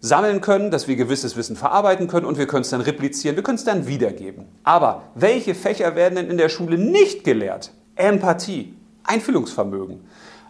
sammeln 0.02 0.40
können, 0.40 0.70
dass 0.70 0.88
wir 0.88 0.96
gewisses 0.96 1.36
Wissen 1.36 1.56
verarbeiten 1.56 2.08
können 2.08 2.26
und 2.26 2.36
wir 2.36 2.46
können 2.46 2.62
es 2.62 2.70
dann 2.70 2.80
replizieren, 2.80 3.36
wir 3.36 3.42
können 3.44 3.56
es 3.56 3.64
dann 3.64 3.86
wiedergeben. 3.86 4.46
Aber 4.64 5.04
welche 5.14 5.54
Fächer 5.54 5.94
werden 5.94 6.16
denn 6.16 6.28
in 6.28 6.36
der 6.36 6.48
Schule 6.48 6.76
nicht 6.76 7.24
gelehrt? 7.24 7.70
Empathie, 7.94 8.74
Einfühlungsvermögen, 9.04 10.00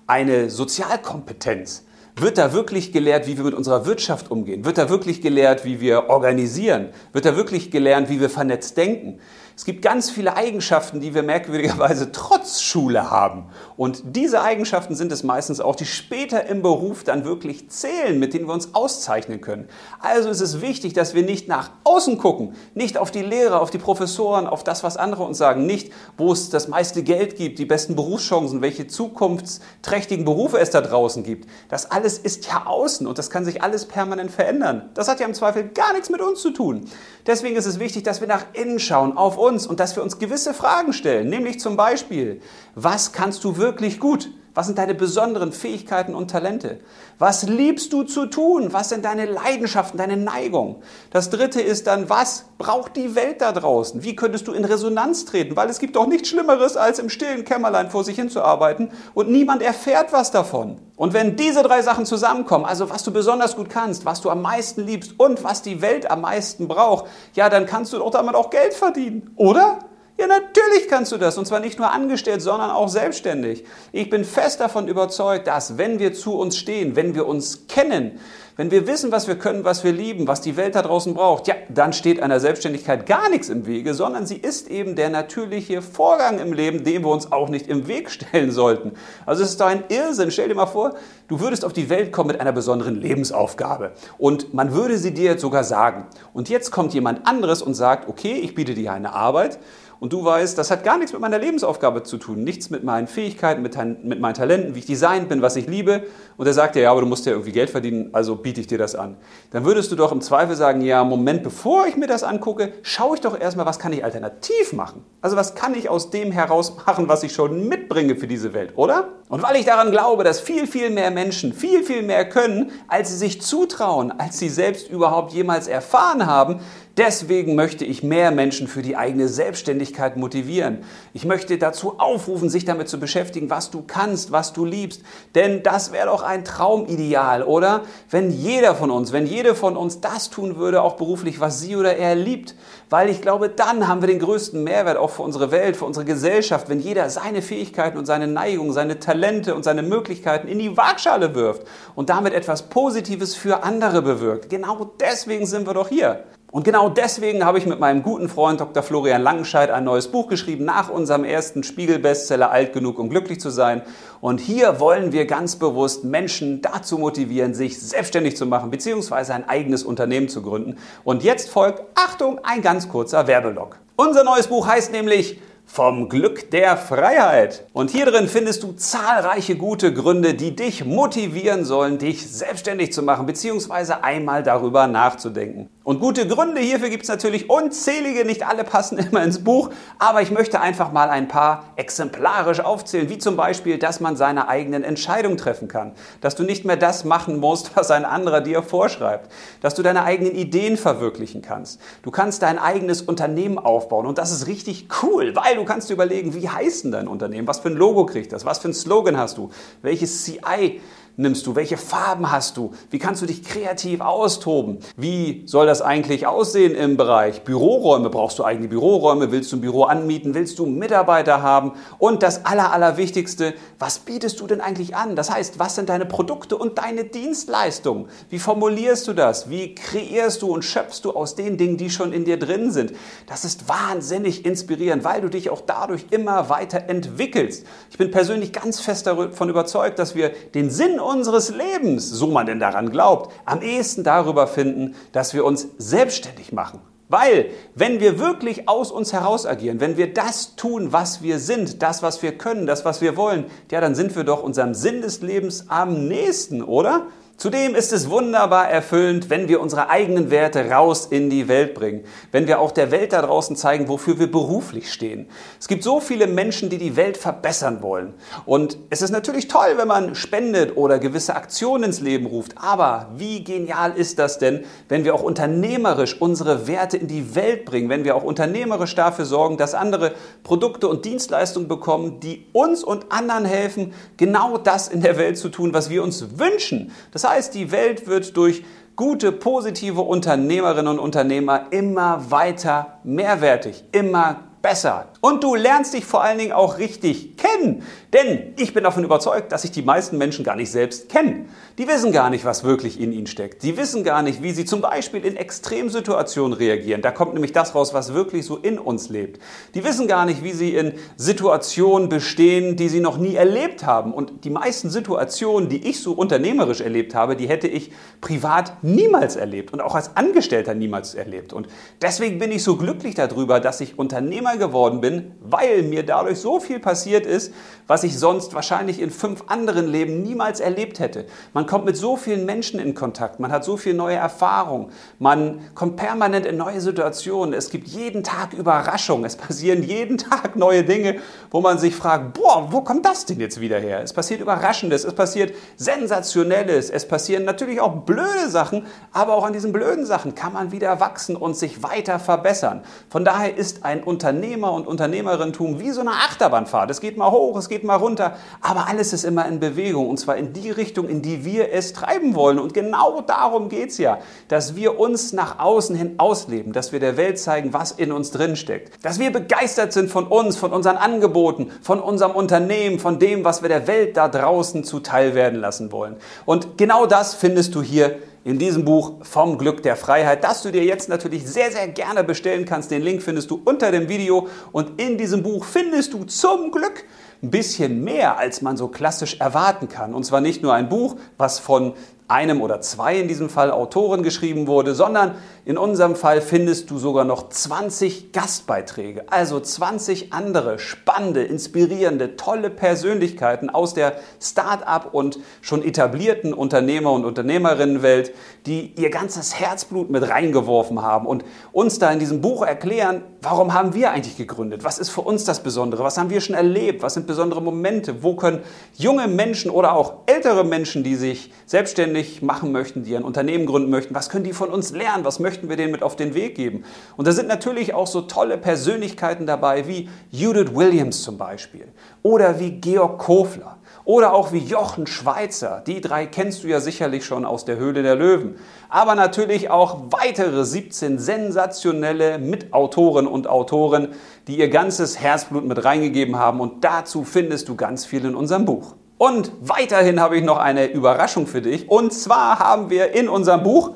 eine 0.06 0.48
Sozialkompetenz. 0.48 1.84
Wird 2.16 2.38
da 2.38 2.52
wirklich 2.52 2.92
gelehrt, 2.92 3.26
wie 3.26 3.36
wir 3.36 3.44
mit 3.44 3.54
unserer 3.54 3.86
Wirtschaft 3.86 4.30
umgehen? 4.30 4.64
Wird 4.64 4.78
da 4.78 4.88
wirklich 4.90 5.22
gelehrt, 5.22 5.64
wie 5.64 5.80
wir 5.80 6.08
organisieren? 6.10 6.88
Wird 7.12 7.24
da 7.24 7.36
wirklich 7.36 7.70
gelernt, 7.70 8.10
wie 8.10 8.20
wir 8.20 8.28
vernetzt 8.30 8.76
denken? 8.76 9.18
Es 9.56 9.64
gibt 9.64 9.82
ganz 9.82 10.10
viele 10.10 10.36
Eigenschaften, 10.36 11.00
die 11.00 11.14
wir 11.14 11.22
merkwürdigerweise 11.22 12.12
trotz 12.12 12.62
Schule 12.62 13.10
haben. 13.10 13.46
Und 13.76 14.02
diese 14.16 14.42
Eigenschaften 14.42 14.94
sind 14.94 15.12
es 15.12 15.22
meistens 15.22 15.60
auch, 15.60 15.76
die 15.76 15.84
später 15.84 16.46
im 16.46 16.62
Beruf 16.62 17.04
dann 17.04 17.24
wirklich 17.24 17.68
zählen, 17.68 18.18
mit 18.18 18.34
denen 18.34 18.46
wir 18.46 18.54
uns 18.54 18.74
auszeichnen 18.74 19.40
können. 19.40 19.68
Also 20.00 20.30
ist 20.30 20.40
es 20.40 20.60
wichtig, 20.60 20.94
dass 20.94 21.14
wir 21.14 21.22
nicht 21.22 21.48
nach 21.48 21.70
außen 21.84 22.18
gucken, 22.18 22.54
nicht 22.74 22.96
auf 22.96 23.10
die 23.10 23.22
Lehrer, 23.22 23.60
auf 23.60 23.70
die 23.70 23.78
Professoren, 23.78 24.46
auf 24.46 24.64
das, 24.64 24.82
was 24.82 24.96
andere 24.96 25.24
uns 25.24 25.38
sagen, 25.38 25.66
nicht, 25.66 25.92
wo 26.16 26.32
es 26.32 26.50
das 26.50 26.68
meiste 26.68 27.02
Geld 27.02 27.36
gibt, 27.36 27.58
die 27.58 27.66
besten 27.66 27.94
Berufschancen, 27.94 28.62
welche 28.62 28.86
zukunftsträchtigen 28.86 30.24
Berufe 30.24 30.58
es 30.58 30.70
da 30.70 30.80
draußen 30.80 31.24
gibt. 31.24 31.48
Das 31.68 31.90
alles 31.90 32.18
ist 32.18 32.46
ja 32.46 32.66
außen 32.66 33.06
und 33.06 33.18
das 33.18 33.30
kann 33.30 33.44
sich 33.44 33.62
alles 33.62 33.86
permanent 33.86 34.30
verändern. 34.30 34.90
Das 34.94 35.08
hat 35.08 35.20
ja 35.20 35.26
im 35.26 35.34
Zweifel 35.34 35.68
gar 35.68 35.92
nichts 35.92 36.10
mit 36.10 36.20
uns 36.20 36.40
zu 36.40 36.50
tun. 36.50 36.88
Deswegen 37.26 37.56
ist 37.56 37.66
es 37.66 37.78
wichtig, 37.78 38.02
dass 38.02 38.20
wir 38.20 38.28
nach 38.28 38.44
innen 38.54 38.78
schauen, 38.78 39.16
auf 39.16 39.38
uns 39.42 39.66
und 39.66 39.80
dass 39.80 39.96
wir 39.96 40.02
uns 40.02 40.18
gewisse 40.18 40.54
Fragen 40.54 40.92
stellen, 40.92 41.28
nämlich 41.28 41.60
zum 41.60 41.76
Beispiel, 41.76 42.40
was 42.74 43.12
kannst 43.12 43.44
du 43.44 43.56
wirklich 43.56 44.00
gut? 44.00 44.30
Was 44.54 44.66
sind 44.66 44.76
deine 44.76 44.94
besonderen 44.94 45.50
Fähigkeiten 45.50 46.14
und 46.14 46.30
Talente? 46.30 46.80
Was 47.18 47.44
liebst 47.44 47.92
du 47.94 48.02
zu 48.02 48.26
tun? 48.26 48.74
Was 48.74 48.90
sind 48.90 49.04
deine 49.04 49.24
Leidenschaften, 49.24 49.96
deine 49.96 50.18
Neigungen? 50.18 50.76
Das 51.10 51.30
dritte 51.30 51.62
ist 51.62 51.86
dann, 51.86 52.10
was 52.10 52.44
braucht 52.58 52.96
die 52.96 53.14
Welt 53.14 53.40
da 53.40 53.52
draußen? 53.52 54.02
Wie 54.04 54.14
könntest 54.14 54.46
du 54.48 54.52
in 54.52 54.66
Resonanz 54.66 55.24
treten? 55.24 55.56
Weil 55.56 55.70
es 55.70 55.78
gibt 55.78 55.96
doch 55.96 56.06
nichts 56.06 56.28
Schlimmeres, 56.28 56.76
als 56.76 56.98
im 56.98 57.08
stillen 57.08 57.44
Kämmerlein 57.44 57.90
vor 57.90 58.04
sich 58.04 58.16
hinzuarbeiten 58.16 58.90
und 59.14 59.30
niemand 59.30 59.62
erfährt 59.62 60.12
was 60.12 60.30
davon. 60.30 60.76
Und 60.96 61.14
wenn 61.14 61.36
diese 61.36 61.62
drei 61.62 61.80
Sachen 61.80 62.04
zusammenkommen, 62.04 62.66
also 62.66 62.90
was 62.90 63.04
du 63.04 63.10
besonders 63.10 63.56
gut 63.56 63.70
kannst, 63.70 64.04
was 64.04 64.20
du 64.20 64.28
am 64.28 64.42
meisten 64.42 64.86
liebst 64.86 65.18
und 65.18 65.44
was 65.44 65.62
die 65.62 65.80
Welt 65.80 66.10
am 66.10 66.20
meisten 66.20 66.68
braucht, 66.68 67.06
ja, 67.32 67.48
dann 67.48 67.64
kannst 67.64 67.94
du 67.94 67.98
doch 67.98 68.10
damit 68.10 68.34
auch 68.34 68.50
Geld 68.50 68.74
verdienen, 68.74 69.32
oder? 69.36 69.78
Ja, 70.22 70.28
natürlich 70.28 70.86
kannst 70.88 71.10
du 71.10 71.16
das. 71.16 71.36
Und 71.36 71.48
zwar 71.48 71.58
nicht 71.58 71.80
nur 71.80 71.90
angestellt, 71.90 72.42
sondern 72.42 72.70
auch 72.70 72.88
selbstständig. 72.88 73.64
Ich 73.90 74.08
bin 74.08 74.24
fest 74.24 74.60
davon 74.60 74.86
überzeugt, 74.86 75.48
dass 75.48 75.78
wenn 75.78 75.98
wir 75.98 76.14
zu 76.14 76.38
uns 76.38 76.56
stehen, 76.56 76.94
wenn 76.94 77.16
wir 77.16 77.26
uns 77.26 77.66
kennen, 77.66 78.20
wenn 78.56 78.70
wir 78.70 78.86
wissen, 78.86 79.10
was 79.10 79.26
wir 79.26 79.36
können, 79.36 79.64
was 79.64 79.82
wir 79.82 79.90
lieben, 79.92 80.28
was 80.28 80.40
die 80.40 80.56
Welt 80.56 80.76
da 80.76 80.82
draußen 80.82 81.14
braucht, 81.14 81.48
ja, 81.48 81.54
dann 81.70 81.92
steht 81.92 82.22
einer 82.22 82.38
Selbstständigkeit 82.38 83.06
gar 83.06 83.30
nichts 83.30 83.48
im 83.48 83.66
Wege, 83.66 83.94
sondern 83.94 84.26
sie 84.26 84.36
ist 84.36 84.70
eben 84.70 84.94
der 84.94 85.10
natürliche 85.10 85.82
Vorgang 85.82 86.38
im 86.38 86.52
Leben, 86.52 86.84
dem 86.84 87.02
wir 87.02 87.10
uns 87.10 87.32
auch 87.32 87.48
nicht 87.48 87.66
im 87.66 87.88
Weg 87.88 88.10
stellen 88.10 88.52
sollten. 88.52 88.92
Also 89.26 89.42
es 89.42 89.50
ist 89.50 89.60
doch 89.60 89.66
ein 89.66 89.82
Irrsinn. 89.88 90.30
Stell 90.30 90.48
dir 90.48 90.54
mal 90.54 90.66
vor, 90.66 90.94
du 91.26 91.40
würdest 91.40 91.64
auf 91.64 91.72
die 91.72 91.88
Welt 91.88 92.12
kommen 92.12 92.28
mit 92.28 92.40
einer 92.40 92.52
besonderen 92.52 92.94
Lebensaufgabe 92.94 93.92
und 94.18 94.54
man 94.54 94.72
würde 94.72 94.98
sie 94.98 95.14
dir 95.14 95.32
jetzt 95.32 95.40
sogar 95.40 95.64
sagen. 95.64 96.06
Und 96.32 96.48
jetzt 96.48 96.70
kommt 96.70 96.94
jemand 96.94 97.26
anderes 97.26 97.62
und 97.62 97.74
sagt, 97.74 98.08
okay, 98.08 98.34
ich 98.34 98.54
biete 98.54 98.74
dir 98.74 98.92
eine 98.92 99.14
Arbeit 99.14 99.58
und 100.02 100.12
du 100.12 100.24
weißt, 100.24 100.58
das 100.58 100.72
hat 100.72 100.82
gar 100.82 100.98
nichts 100.98 101.12
mit 101.12 101.20
meiner 101.20 101.38
Lebensaufgabe 101.38 102.02
zu 102.02 102.18
tun, 102.18 102.42
nichts 102.42 102.70
mit 102.70 102.82
meinen 102.82 103.06
Fähigkeiten, 103.06 103.62
mit, 103.62 103.76
mit 104.02 104.18
meinen 104.18 104.34
Talenten, 104.34 104.74
wie 104.74 104.80
ich 104.80 104.86
designt 104.86 105.28
bin, 105.28 105.42
was 105.42 105.54
ich 105.54 105.68
liebe. 105.68 106.02
Und 106.36 106.44
er 106.44 106.54
sagt 106.54 106.74
dir, 106.74 106.82
ja, 106.82 106.90
aber 106.90 107.02
du 107.02 107.06
musst 107.06 107.24
ja 107.24 107.30
irgendwie 107.30 107.52
Geld 107.52 107.70
verdienen, 107.70 108.10
also 108.12 108.34
biete 108.34 108.60
ich 108.60 108.66
dir 108.66 108.78
das 108.78 108.96
an. 108.96 109.16
Dann 109.52 109.64
würdest 109.64 109.92
du 109.92 109.94
doch 109.94 110.10
im 110.10 110.20
Zweifel 110.20 110.56
sagen, 110.56 110.80
ja, 110.80 111.04
Moment, 111.04 111.44
bevor 111.44 111.86
ich 111.86 111.96
mir 111.96 112.08
das 112.08 112.24
angucke, 112.24 112.72
schaue 112.82 113.14
ich 113.14 113.20
doch 113.20 113.40
erstmal, 113.40 113.64
was 113.64 113.78
kann 113.78 113.92
ich 113.92 114.02
alternativ 114.02 114.72
machen? 114.72 115.04
Also 115.20 115.36
was 115.36 115.54
kann 115.54 115.72
ich 115.76 115.88
aus 115.88 116.10
dem 116.10 116.32
heraus 116.32 116.76
machen, 116.84 117.06
was 117.06 117.22
ich 117.22 117.32
schon 117.32 117.68
mitbringe 117.68 118.16
für 118.16 118.26
diese 118.26 118.54
Welt, 118.54 118.72
oder? 118.74 119.10
Und 119.28 119.44
weil 119.44 119.54
ich 119.54 119.66
daran 119.66 119.92
glaube, 119.92 120.24
dass 120.24 120.40
viel, 120.40 120.66
viel 120.66 120.90
mehr 120.90 121.12
Menschen 121.12 121.52
viel, 121.52 121.84
viel 121.84 122.02
mehr 122.02 122.28
können, 122.28 122.72
als 122.88 123.10
sie 123.10 123.18
sich 123.18 123.40
zutrauen, 123.40 124.10
als 124.10 124.40
sie 124.40 124.48
selbst 124.48 124.90
überhaupt 124.90 125.32
jemals 125.32 125.68
erfahren 125.68 126.26
haben, 126.26 126.58
Deswegen 126.98 127.54
möchte 127.54 127.86
ich 127.86 128.02
mehr 128.02 128.30
Menschen 128.32 128.68
für 128.68 128.82
die 128.82 128.96
eigene 128.96 129.26
Selbstständigkeit 129.26 130.18
motivieren. 130.18 130.84
Ich 131.14 131.24
möchte 131.24 131.56
dazu 131.56 131.98
aufrufen, 131.98 132.50
sich 132.50 132.66
damit 132.66 132.90
zu 132.90 133.00
beschäftigen, 133.00 133.48
was 133.48 133.70
du 133.70 133.82
kannst, 133.86 134.30
was 134.30 134.52
du 134.52 134.66
liebst. 134.66 135.00
Denn 135.34 135.62
das 135.62 135.92
wäre 135.92 136.08
doch 136.08 136.22
ein 136.22 136.44
Traumideal, 136.44 137.44
oder? 137.44 137.84
Wenn 138.10 138.30
jeder 138.30 138.74
von 138.74 138.90
uns, 138.90 139.10
wenn 139.10 139.26
jede 139.26 139.54
von 139.54 139.78
uns 139.78 140.02
das 140.02 140.28
tun 140.28 140.56
würde, 140.56 140.82
auch 140.82 140.96
beruflich, 140.96 141.40
was 141.40 141.60
sie 141.60 141.76
oder 141.76 141.96
er 141.96 142.14
liebt. 142.14 142.54
Weil 142.90 143.08
ich 143.08 143.22
glaube, 143.22 143.48
dann 143.48 143.88
haben 143.88 144.02
wir 144.02 144.08
den 144.08 144.18
größten 144.18 144.62
Mehrwert 144.62 144.98
auch 144.98 145.08
für 145.08 145.22
unsere 145.22 145.50
Welt, 145.50 145.78
für 145.78 145.86
unsere 145.86 146.04
Gesellschaft, 146.04 146.68
wenn 146.68 146.78
jeder 146.78 147.08
seine 147.08 147.40
Fähigkeiten 147.40 147.96
und 147.96 148.04
seine 148.04 148.26
Neigungen, 148.26 148.74
seine 148.74 148.98
Talente 148.98 149.54
und 149.54 149.62
seine 149.62 149.82
Möglichkeiten 149.82 150.46
in 150.46 150.58
die 150.58 150.76
Waagschale 150.76 151.34
wirft 151.34 151.62
und 151.94 152.10
damit 152.10 152.34
etwas 152.34 152.64
Positives 152.64 153.34
für 153.34 153.62
andere 153.62 154.02
bewirkt. 154.02 154.50
Genau 154.50 154.90
deswegen 155.00 155.46
sind 155.46 155.66
wir 155.66 155.72
doch 155.72 155.88
hier. 155.88 156.24
Und 156.52 156.64
genau 156.64 156.90
deswegen 156.90 157.46
habe 157.46 157.56
ich 157.56 157.64
mit 157.64 157.80
meinem 157.80 158.02
guten 158.02 158.28
Freund 158.28 158.60
Dr. 158.60 158.82
Florian 158.82 159.22
Langenscheid 159.22 159.70
ein 159.70 159.84
neues 159.84 160.08
Buch 160.08 160.28
geschrieben 160.28 160.66
nach 160.66 160.90
unserem 160.90 161.24
ersten 161.24 161.62
Spiegel-Bestseller 161.62 162.50
Alt 162.50 162.74
genug, 162.74 162.98
um 162.98 163.08
glücklich 163.08 163.40
zu 163.40 163.48
sein. 163.48 163.80
Und 164.20 164.38
hier 164.38 164.78
wollen 164.78 165.12
wir 165.12 165.24
ganz 165.24 165.56
bewusst 165.56 166.04
Menschen 166.04 166.60
dazu 166.60 166.98
motivieren, 166.98 167.54
sich 167.54 167.80
selbstständig 167.80 168.36
zu 168.36 168.44
machen 168.44 168.70
bzw. 168.70 169.32
ein 169.32 169.48
eigenes 169.48 169.82
Unternehmen 169.82 170.28
zu 170.28 170.42
gründen. 170.42 170.76
Und 171.04 171.24
jetzt 171.24 171.48
folgt, 171.48 171.84
Achtung, 171.94 172.38
ein 172.42 172.60
ganz 172.60 172.86
kurzer 172.86 173.26
Werbelog. 173.26 173.78
Unser 173.96 174.22
neues 174.22 174.48
Buch 174.48 174.66
heißt 174.66 174.92
nämlich 174.92 175.40
vom 175.64 176.10
Glück 176.10 176.50
der 176.50 176.76
Freiheit. 176.76 177.64
Und 177.72 177.90
hier 177.90 178.04
drin 178.04 178.28
findest 178.28 178.62
du 178.62 178.72
zahlreiche 178.72 179.56
gute 179.56 179.94
Gründe, 179.94 180.34
die 180.34 180.54
dich 180.54 180.84
motivieren 180.84 181.64
sollen, 181.64 181.96
dich 181.96 182.30
selbstständig 182.30 182.92
zu 182.92 183.02
machen, 183.02 183.24
beziehungsweise 183.24 184.04
einmal 184.04 184.42
darüber 184.42 184.86
nachzudenken. 184.86 185.70
Und 185.84 185.98
gute 185.98 186.28
Gründe 186.28 186.60
hierfür 186.60 186.90
gibt 186.90 187.02
es 187.02 187.08
natürlich. 187.08 187.50
Unzählige, 187.50 188.24
nicht 188.24 188.46
alle 188.46 188.62
passen 188.62 188.98
immer 189.10 189.24
ins 189.24 189.42
Buch, 189.42 189.70
aber 189.98 190.22
ich 190.22 190.30
möchte 190.30 190.60
einfach 190.60 190.92
mal 190.92 191.10
ein 191.10 191.26
paar 191.26 191.64
exemplarisch 191.74 192.60
aufzählen, 192.60 193.08
wie 193.08 193.18
zum 193.18 193.36
Beispiel, 193.36 193.78
dass 193.78 193.98
man 193.98 194.16
seine 194.16 194.48
eigenen 194.48 194.84
Entscheidungen 194.84 195.36
treffen 195.36 195.66
kann, 195.66 195.92
dass 196.20 196.36
du 196.36 196.44
nicht 196.44 196.64
mehr 196.64 196.76
das 196.76 197.04
machen 197.04 197.40
musst, 197.40 197.72
was 197.76 197.90
ein 197.90 198.04
anderer 198.04 198.40
dir 198.40 198.62
vorschreibt, 198.62 199.30
dass 199.60 199.74
du 199.74 199.82
deine 199.82 200.04
eigenen 200.04 200.34
Ideen 200.34 200.76
verwirklichen 200.76 201.42
kannst. 201.42 201.80
Du 202.02 202.12
kannst 202.12 202.42
dein 202.42 202.58
eigenes 202.58 203.02
Unternehmen 203.02 203.58
aufbauen. 203.58 204.06
Und 204.06 204.18
das 204.18 204.30
ist 204.30 204.46
richtig 204.46 204.86
cool, 205.02 205.34
weil 205.34 205.56
du 205.56 205.64
kannst 205.64 205.90
überlegen, 205.90 206.34
wie 206.34 206.48
heißt 206.48 206.84
denn 206.84 206.92
dein 206.92 207.08
Unternehmen, 207.08 207.48
was 207.48 207.58
für 207.58 207.68
ein 207.68 207.76
Logo 207.76 208.06
kriegt 208.06 208.32
das, 208.32 208.44
was 208.44 208.58
für 208.58 208.68
ein 208.68 208.74
Slogan 208.74 209.16
hast 209.16 209.36
du, 209.36 209.50
welches 209.82 210.24
CI 210.24 210.80
nimmst 211.16 211.46
du? 211.46 211.54
Welche 211.54 211.76
Farben 211.76 212.30
hast 212.30 212.56
du? 212.56 212.72
Wie 212.90 212.98
kannst 212.98 213.22
du 213.22 213.26
dich 213.26 213.44
kreativ 213.44 214.00
austoben? 214.00 214.78
Wie 214.96 215.42
soll 215.46 215.66
das 215.66 215.82
eigentlich 215.82 216.26
aussehen 216.26 216.74
im 216.74 216.96
Bereich 216.96 217.42
Büroräume? 217.42 218.10
Brauchst 218.10 218.38
du 218.38 218.44
eigene 218.44 218.68
Büroräume? 218.68 219.30
Willst 219.30 219.52
du 219.52 219.56
ein 219.56 219.60
Büro 219.60 219.84
anmieten? 219.84 220.34
Willst 220.34 220.58
du 220.58 220.66
Mitarbeiter 220.66 221.42
haben? 221.42 221.72
Und 221.98 222.22
das 222.22 222.44
Aller, 222.44 222.72
Allerwichtigste, 222.72 223.54
was 223.78 223.98
bietest 223.98 224.40
du 224.40 224.46
denn 224.46 224.60
eigentlich 224.60 224.96
an? 224.96 225.16
Das 225.16 225.30
heißt, 225.30 225.58
was 225.58 225.74
sind 225.74 225.88
deine 225.88 226.06
Produkte 226.06 226.56
und 226.56 226.78
deine 226.78 227.04
Dienstleistungen? 227.04 228.06
Wie 228.30 228.38
formulierst 228.38 229.06
du 229.08 229.12
das? 229.12 229.50
Wie 229.50 229.74
kreierst 229.74 230.42
du 230.42 230.52
und 230.52 230.64
schöpfst 230.64 231.00
du 231.02 231.12
aus 231.12 231.34
den 231.34 231.58
Dingen, 231.58 231.76
die 231.76 231.90
schon 231.90 232.12
in 232.12 232.24
dir 232.24 232.38
drin 232.38 232.70
sind? 232.70 232.92
Das 233.26 233.44
ist 233.44 233.68
wahnsinnig 233.68 234.44
inspirierend, 234.44 235.04
weil 235.04 235.20
du 235.20 235.28
dich 235.28 235.50
auch 235.50 235.60
dadurch 235.60 236.06
immer 236.10 236.48
weiter 236.48 236.88
entwickelst. 236.88 237.66
Ich 237.90 237.98
bin 237.98 238.10
persönlich 238.10 238.52
ganz 238.52 238.80
fest 238.80 239.06
davon 239.06 239.48
überzeugt, 239.48 239.98
dass 239.98 240.14
wir 240.14 240.30
den 240.54 240.70
Sinn 240.70 240.98
unseres 241.04 241.50
Lebens, 241.50 242.08
so 242.08 242.26
man 242.28 242.46
denn 242.46 242.60
daran 242.60 242.90
glaubt, 242.90 243.32
am 243.44 243.62
ehesten 243.62 244.04
darüber 244.04 244.46
finden, 244.46 244.94
dass 245.12 245.34
wir 245.34 245.44
uns 245.44 245.68
selbstständig 245.78 246.52
machen. 246.52 246.80
Weil, 247.08 247.50
wenn 247.74 248.00
wir 248.00 248.18
wirklich 248.18 248.70
aus 248.70 248.90
uns 248.90 249.12
heraus 249.12 249.44
agieren, 249.44 249.80
wenn 249.80 249.98
wir 249.98 250.14
das 250.14 250.56
tun, 250.56 250.94
was 250.94 251.22
wir 251.22 251.38
sind, 251.38 251.82
das, 251.82 252.02
was 252.02 252.22
wir 252.22 252.38
können, 252.38 252.66
das, 252.66 252.86
was 252.86 253.02
wir 253.02 253.18
wollen, 253.18 253.44
ja, 253.70 253.82
dann 253.82 253.94
sind 253.94 254.16
wir 254.16 254.24
doch 254.24 254.42
unserem 254.42 254.72
Sinn 254.72 255.02
des 255.02 255.20
Lebens 255.20 255.66
am 255.68 256.08
nächsten, 256.08 256.62
oder? 256.62 257.08
Zudem 257.42 257.74
ist 257.74 257.92
es 257.92 258.08
wunderbar 258.08 258.70
erfüllend, 258.70 259.28
wenn 259.28 259.48
wir 259.48 259.60
unsere 259.60 259.90
eigenen 259.90 260.30
Werte 260.30 260.70
raus 260.70 261.06
in 261.10 261.28
die 261.28 261.48
Welt 261.48 261.74
bringen, 261.74 262.04
wenn 262.30 262.46
wir 262.46 262.60
auch 262.60 262.70
der 262.70 262.92
Welt 262.92 263.12
da 263.12 263.20
draußen 263.20 263.56
zeigen, 263.56 263.88
wofür 263.88 264.20
wir 264.20 264.30
beruflich 264.30 264.92
stehen. 264.92 265.28
Es 265.58 265.66
gibt 265.66 265.82
so 265.82 265.98
viele 265.98 266.28
Menschen, 266.28 266.70
die 266.70 266.78
die 266.78 266.94
Welt 266.94 267.16
verbessern 267.16 267.82
wollen. 267.82 268.14
Und 268.46 268.78
es 268.90 269.02
ist 269.02 269.10
natürlich 269.10 269.48
toll, 269.48 269.74
wenn 269.74 269.88
man 269.88 270.14
spendet 270.14 270.76
oder 270.76 271.00
gewisse 271.00 271.34
Aktionen 271.34 271.82
ins 271.82 272.00
Leben 272.00 272.26
ruft. 272.26 272.52
Aber 272.58 273.10
wie 273.16 273.42
genial 273.42 273.96
ist 273.96 274.20
das 274.20 274.38
denn, 274.38 274.64
wenn 274.88 275.02
wir 275.02 275.12
auch 275.12 275.24
unternehmerisch 275.24 276.20
unsere 276.20 276.68
Werte 276.68 276.96
in 276.96 277.08
die 277.08 277.34
Welt 277.34 277.64
bringen, 277.64 277.88
wenn 277.88 278.04
wir 278.04 278.14
auch 278.14 278.22
unternehmerisch 278.22 278.94
dafür 278.94 279.24
sorgen, 279.24 279.56
dass 279.56 279.74
andere 279.74 280.12
Produkte 280.44 280.86
und 280.86 281.04
Dienstleistungen 281.04 281.66
bekommen, 281.66 282.20
die 282.20 282.46
uns 282.52 282.84
und 282.84 283.10
anderen 283.10 283.46
helfen, 283.46 283.94
genau 284.16 284.58
das 284.58 284.86
in 284.86 285.00
der 285.00 285.18
Welt 285.18 285.38
zu 285.38 285.48
tun, 285.48 285.74
was 285.74 285.90
wir 285.90 286.04
uns 286.04 286.38
wünschen. 286.38 286.92
Das 287.10 287.24
heißt, 287.24 287.31
heißt, 287.32 287.54
die 287.54 287.72
Welt 287.72 288.06
wird 288.06 288.36
durch 288.36 288.64
gute, 288.94 289.32
positive 289.32 290.02
Unternehmerinnen 290.02 290.88
und 290.88 290.98
Unternehmer 290.98 291.66
immer 291.70 292.30
weiter 292.30 292.98
mehrwertig, 293.04 293.84
immer 293.92 294.40
besser. 294.60 295.06
Und 295.24 295.44
du 295.44 295.54
lernst 295.54 295.94
dich 295.94 296.04
vor 296.04 296.24
allen 296.24 296.36
Dingen 296.36 296.50
auch 296.50 296.78
richtig 296.78 297.36
kennen. 297.36 297.84
Denn 298.12 298.54
ich 298.58 298.74
bin 298.74 298.82
davon 298.82 299.04
überzeugt, 299.04 299.52
dass 299.52 299.62
sich 299.62 299.70
die 299.70 299.82
meisten 299.82 300.18
Menschen 300.18 300.44
gar 300.44 300.56
nicht 300.56 300.72
selbst 300.72 301.08
kennen. 301.08 301.48
Die 301.78 301.86
wissen 301.86 302.10
gar 302.10 302.28
nicht, 302.28 302.44
was 302.44 302.64
wirklich 302.64 303.00
in 303.00 303.12
ihnen 303.12 303.28
steckt. 303.28 303.62
Die 303.62 303.76
wissen 303.76 304.02
gar 304.02 304.22
nicht, 304.22 304.42
wie 304.42 304.50
sie 304.50 304.64
zum 304.64 304.80
Beispiel 304.80 305.24
in 305.24 305.36
Extremsituationen 305.36 306.52
reagieren. 306.52 307.02
Da 307.02 307.12
kommt 307.12 307.34
nämlich 307.34 307.52
das 307.52 307.76
raus, 307.76 307.94
was 307.94 308.14
wirklich 308.14 308.44
so 308.44 308.56
in 308.56 308.80
uns 308.80 309.10
lebt. 309.10 309.40
Die 309.76 309.84
wissen 309.84 310.08
gar 310.08 310.26
nicht, 310.26 310.42
wie 310.42 310.50
sie 310.50 310.74
in 310.74 310.94
Situationen 311.16 312.08
bestehen, 312.08 312.74
die 312.74 312.88
sie 312.88 313.00
noch 313.00 313.16
nie 313.16 313.36
erlebt 313.36 313.86
haben. 313.86 314.12
Und 314.12 314.44
die 314.44 314.50
meisten 314.50 314.90
Situationen, 314.90 315.68
die 315.68 315.88
ich 315.88 316.02
so 316.02 316.14
unternehmerisch 316.14 316.80
erlebt 316.80 317.14
habe, 317.14 317.36
die 317.36 317.48
hätte 317.48 317.68
ich 317.68 317.92
privat 318.20 318.82
niemals 318.82 319.36
erlebt 319.36 319.72
und 319.72 319.82
auch 319.82 319.94
als 319.94 320.16
Angestellter 320.16 320.74
niemals 320.74 321.14
erlebt. 321.14 321.52
Und 321.52 321.68
deswegen 322.02 322.40
bin 322.40 322.50
ich 322.50 322.64
so 322.64 322.74
glücklich 322.74 323.14
darüber, 323.14 323.60
dass 323.60 323.80
ich 323.80 324.00
Unternehmer 324.00 324.56
geworden 324.56 325.00
bin, 325.00 325.11
weil 325.40 325.82
mir 325.82 326.04
dadurch 326.04 326.38
so 326.38 326.60
viel 326.60 326.80
passiert 326.80 327.26
ist, 327.26 327.52
was 327.86 328.04
ich 328.04 328.18
sonst 328.18 328.54
wahrscheinlich 328.54 329.00
in 329.00 329.10
fünf 329.10 329.44
anderen 329.48 329.86
Leben 329.86 330.22
niemals 330.22 330.60
erlebt 330.60 330.98
hätte. 330.98 331.26
Man 331.52 331.66
kommt 331.66 331.84
mit 331.84 331.96
so 331.96 332.16
vielen 332.16 332.46
Menschen 332.46 332.80
in 332.80 332.94
Kontakt, 332.94 333.40
man 333.40 333.52
hat 333.52 333.64
so 333.64 333.76
viel 333.76 333.92
neue 333.92 334.16
Erfahrung, 334.16 334.90
man 335.18 335.60
kommt 335.74 335.96
permanent 335.96 336.46
in 336.46 336.56
neue 336.56 336.80
Situationen, 336.80 337.52
es 337.52 337.70
gibt 337.70 337.88
jeden 337.88 338.22
Tag 338.22 338.54
Überraschungen, 338.54 339.24
es 339.24 339.36
passieren 339.36 339.82
jeden 339.82 340.16
Tag 340.18 340.56
neue 340.56 340.84
Dinge, 340.84 341.16
wo 341.50 341.60
man 341.60 341.78
sich 341.78 341.94
fragt, 341.94 342.34
boah, 342.34 342.68
wo 342.70 342.80
kommt 342.80 343.04
das 343.04 343.26
denn 343.26 343.40
jetzt 343.40 343.60
wieder 343.60 343.78
her? 343.78 344.00
Es 344.02 344.12
passiert 344.12 344.40
Überraschendes, 344.40 345.04
es 345.04 345.14
passiert 345.14 345.52
Sensationelles, 345.76 346.88
es 346.88 347.06
passieren 347.06 347.44
natürlich 347.44 347.80
auch 347.80 347.92
blöde 348.06 348.48
Sachen, 348.48 348.86
aber 349.12 349.34
auch 349.34 349.44
an 349.44 349.52
diesen 349.52 349.72
blöden 349.72 350.06
Sachen 350.06 350.34
kann 350.34 350.52
man 350.52 350.72
wieder 350.72 351.00
wachsen 351.00 351.36
und 351.36 351.56
sich 351.56 351.82
weiter 351.82 352.18
verbessern. 352.18 352.82
Von 353.10 353.24
daher 353.24 353.56
ist 353.56 353.84
ein 353.84 354.02
Unternehmer 354.02 354.72
und 354.72 354.86
Unternehmerintum 355.02 355.80
wie 355.80 355.90
so 355.90 356.00
eine 356.00 356.12
Achterbahnfahrt. 356.12 356.88
Es 356.88 357.00
geht 357.00 357.16
mal 357.16 357.32
hoch, 357.32 357.56
es 357.56 357.68
geht 357.68 357.82
mal 357.82 357.96
runter, 357.96 358.36
aber 358.60 358.86
alles 358.86 359.12
ist 359.12 359.24
immer 359.24 359.46
in 359.46 359.58
Bewegung 359.58 360.08
und 360.08 360.18
zwar 360.18 360.36
in 360.36 360.52
die 360.52 360.70
Richtung, 360.70 361.08
in 361.08 361.22
die 361.22 361.44
wir 361.44 361.72
es 361.72 361.92
treiben 361.92 362.36
wollen. 362.36 362.60
Und 362.60 362.72
genau 362.72 363.20
darum 363.20 363.68
geht 363.68 363.90
es 363.90 363.98
ja, 363.98 364.18
dass 364.46 364.76
wir 364.76 365.00
uns 365.00 365.32
nach 365.32 365.58
außen 365.58 365.96
hin 365.96 366.14
ausleben, 366.18 366.72
dass 366.72 366.92
wir 366.92 367.00
der 367.00 367.16
Welt 367.16 367.40
zeigen, 367.40 367.72
was 367.72 367.90
in 367.90 368.12
uns 368.12 368.30
drin 368.30 368.54
steckt, 368.54 369.04
dass 369.04 369.18
wir 369.18 369.32
begeistert 369.32 369.92
sind 369.92 370.08
von 370.08 370.28
uns, 370.28 370.56
von 370.56 370.72
unseren 370.72 370.96
Angeboten, 370.96 371.72
von 371.82 371.98
unserem 371.98 372.32
Unternehmen, 372.32 373.00
von 373.00 373.18
dem, 373.18 373.44
was 373.44 373.62
wir 373.62 373.68
der 373.68 373.88
Welt 373.88 374.16
da 374.16 374.28
draußen 374.28 374.84
zuteil 374.84 375.34
werden 375.34 375.58
lassen 375.58 375.90
wollen. 375.90 376.14
Und 376.46 376.78
genau 376.78 377.06
das 377.06 377.34
findest 377.34 377.74
du 377.74 377.82
hier 377.82 378.20
in 378.44 378.58
diesem 378.58 378.84
Buch 378.84 379.24
vom 379.24 379.56
Glück 379.56 379.82
der 379.82 379.96
Freiheit, 379.96 380.42
das 380.42 380.62
du 380.62 380.72
dir 380.72 380.84
jetzt 380.84 381.08
natürlich 381.08 381.46
sehr, 381.46 381.70
sehr 381.70 381.88
gerne 381.88 382.24
bestellen 382.24 382.64
kannst. 382.64 382.90
Den 382.90 383.02
Link 383.02 383.22
findest 383.22 383.50
du 383.50 383.60
unter 383.64 383.92
dem 383.92 384.08
Video 384.08 384.48
und 384.72 385.00
in 385.00 385.16
diesem 385.16 385.42
Buch 385.42 385.64
findest 385.64 386.12
du 386.12 386.24
zum 386.24 386.72
Glück 386.72 387.04
ein 387.42 387.50
bisschen 387.50 388.02
mehr, 388.02 388.38
als 388.38 388.62
man 388.62 388.76
so 388.76 388.88
klassisch 388.88 389.38
erwarten 389.40 389.88
kann. 389.88 390.14
Und 390.14 390.24
zwar 390.24 390.40
nicht 390.40 390.62
nur 390.62 390.74
ein 390.74 390.88
Buch, 390.88 391.16
was 391.38 391.58
von 391.58 391.94
einem 392.32 392.62
oder 392.62 392.80
zwei 392.80 393.16
in 393.16 393.28
diesem 393.28 393.50
Fall 393.50 393.70
Autoren 393.70 394.22
geschrieben 394.22 394.66
wurde, 394.66 394.94
sondern 394.94 395.34
in 395.64 395.78
unserem 395.78 396.16
Fall 396.16 396.40
findest 396.40 396.90
du 396.90 396.98
sogar 396.98 397.24
noch 397.24 397.50
20 397.50 398.32
Gastbeiträge, 398.32 399.26
also 399.30 399.60
20 399.60 400.32
andere 400.32 400.78
spannende, 400.78 401.44
inspirierende, 401.44 402.36
tolle 402.36 402.70
Persönlichkeiten 402.70 403.70
aus 403.70 403.94
der 403.94 404.14
Start-up 404.40 405.10
und 405.12 405.38
schon 405.60 405.84
etablierten 405.84 406.52
Unternehmer- 406.52 407.12
und 407.12 407.24
Unternehmerinnenwelt, 407.24 408.32
die 408.66 408.92
ihr 408.96 409.10
ganzes 409.10 409.60
Herzblut 409.60 410.10
mit 410.10 410.28
reingeworfen 410.28 411.02
haben 411.02 411.26
und 411.26 411.44
uns 411.70 411.98
da 411.98 412.10
in 412.10 412.18
diesem 412.18 412.40
Buch 412.40 412.62
erklären, 412.62 413.22
warum 413.42 413.74
haben 413.74 413.94
wir 413.94 414.10
eigentlich 414.10 414.36
gegründet? 414.36 414.84
Was 414.84 414.98
ist 414.98 415.10
für 415.10 415.20
uns 415.20 415.44
das 415.44 415.62
Besondere? 415.62 416.02
Was 416.02 416.16
haben 416.16 416.30
wir 416.30 416.40
schon 416.40 416.56
erlebt? 416.56 417.02
Was 417.02 417.14
sind 417.14 417.26
besondere 417.26 417.60
Momente? 417.60 418.22
Wo 418.22 418.34
können 418.34 418.62
junge 418.96 419.28
Menschen 419.28 419.70
oder 419.70 419.94
auch 419.94 420.22
ältere 420.26 420.64
Menschen, 420.64 421.04
die 421.04 421.14
sich 421.14 421.52
selbstständig 421.66 422.21
machen 422.42 422.72
möchten, 422.72 423.02
die 423.02 423.16
ein 423.16 423.24
Unternehmen 423.24 423.66
gründen 423.66 423.90
möchten, 423.90 424.14
was 424.14 424.30
können 424.30 424.44
die 424.44 424.52
von 424.52 424.70
uns 424.70 424.92
lernen? 424.92 425.24
Was 425.24 425.40
möchten 425.40 425.68
wir 425.68 425.76
denen 425.76 425.92
mit 425.92 426.02
auf 426.02 426.16
den 426.16 426.34
Weg 426.34 426.54
geben? 426.54 426.84
Und 427.16 427.26
da 427.26 427.32
sind 427.32 427.48
natürlich 427.48 427.94
auch 427.94 428.06
so 428.06 428.22
tolle 428.22 428.58
Persönlichkeiten 428.58 429.46
dabei, 429.46 429.86
wie 429.88 430.08
Judith 430.30 430.74
Williams 430.74 431.22
zum 431.22 431.38
Beispiel 431.38 431.88
oder 432.22 432.58
wie 432.58 432.72
Georg 432.72 433.18
Kofler 433.18 433.78
oder 434.04 434.32
auch 434.32 434.52
wie 434.52 434.58
Jochen 434.58 435.06
Schweizer. 435.06 435.82
Die 435.86 436.00
drei 436.00 436.26
kennst 436.26 436.64
du 436.64 436.68
ja 436.68 436.80
sicherlich 436.80 437.24
schon 437.24 437.44
aus 437.44 437.64
der 437.64 437.76
Höhle 437.76 438.02
der 438.02 438.16
Löwen. 438.16 438.56
Aber 438.88 439.14
natürlich 439.14 439.70
auch 439.70 440.04
weitere 440.10 440.64
17 440.64 441.18
sensationelle 441.18 442.38
Mitautoren 442.38 443.26
und 443.26 443.46
Autoren, 443.46 444.08
die 444.48 444.58
ihr 444.58 444.68
ganzes 444.68 445.20
Herzblut 445.20 445.64
mit 445.64 445.84
reingegeben 445.84 446.36
haben. 446.36 446.60
Und 446.60 446.84
dazu 446.84 447.24
findest 447.24 447.68
du 447.68 447.76
ganz 447.76 448.04
viel 448.04 448.24
in 448.24 448.34
unserem 448.34 448.64
Buch. 448.64 448.94
Und 449.22 449.52
weiterhin 449.60 450.18
habe 450.18 450.36
ich 450.36 450.42
noch 450.42 450.58
eine 450.58 450.86
Überraschung 450.86 451.46
für 451.46 451.62
dich. 451.62 451.88
Und 451.88 452.12
zwar 452.12 452.58
haben 452.58 452.90
wir 452.90 453.12
in 453.12 453.28
unserem 453.28 453.62
Buch 453.62 453.92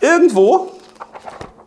irgendwo 0.00 0.68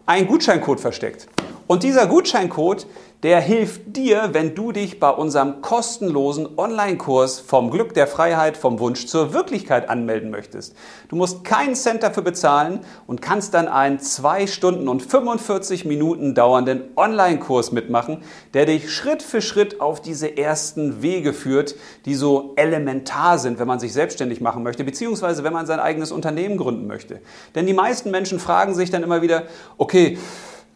einen 0.05 0.27
Gutscheincode 0.27 0.79
versteckt. 0.79 1.27
Und 1.67 1.83
dieser 1.83 2.07
Gutscheincode, 2.07 2.87
der 3.23 3.39
hilft 3.39 3.95
dir, 3.95 4.29
wenn 4.31 4.55
du 4.55 4.71
dich 4.71 4.99
bei 4.99 5.09
unserem 5.09 5.61
kostenlosen 5.61 6.57
Online-Kurs 6.57 7.39
vom 7.39 7.69
Glück 7.69 7.93
der 7.93 8.07
Freiheit, 8.07 8.57
vom 8.57 8.79
Wunsch 8.79 9.05
zur 9.05 9.31
Wirklichkeit 9.31 9.89
anmelden 9.89 10.31
möchtest. 10.31 10.75
Du 11.09 11.15
musst 11.15 11.43
keinen 11.43 11.75
Cent 11.75 12.01
dafür 12.01 12.23
bezahlen 12.23 12.79
und 13.05 13.21
kannst 13.21 13.53
dann 13.53 13.67
einen 13.67 13.99
2 13.99 14.47
Stunden 14.47 14.87
und 14.87 15.03
45 15.03 15.85
Minuten 15.85 16.33
dauernden 16.33 16.81
Online-Kurs 16.95 17.71
mitmachen, 17.71 18.23
der 18.55 18.65
dich 18.65 18.91
Schritt 18.91 19.21
für 19.21 19.41
Schritt 19.41 19.81
auf 19.81 20.01
diese 20.01 20.35
ersten 20.35 21.03
Wege 21.03 21.33
führt, 21.33 21.75
die 22.05 22.15
so 22.15 22.53
elementar 22.55 23.37
sind, 23.37 23.59
wenn 23.59 23.67
man 23.67 23.79
sich 23.79 23.93
selbstständig 23.93 24.41
machen 24.41 24.63
möchte, 24.63 24.83
beziehungsweise 24.83 25.43
wenn 25.43 25.53
man 25.53 25.67
sein 25.67 25.79
eigenes 25.79 26.11
Unternehmen 26.11 26.57
gründen 26.57 26.87
möchte. 26.87 27.21
Denn 27.53 27.67
die 27.67 27.73
meisten 27.73 28.09
Menschen 28.09 28.39
fragen 28.39 28.73
sich 28.73 28.89
dann 28.89 29.03
immer 29.03 29.21
wieder, 29.21 29.43
okay, 29.77 30.17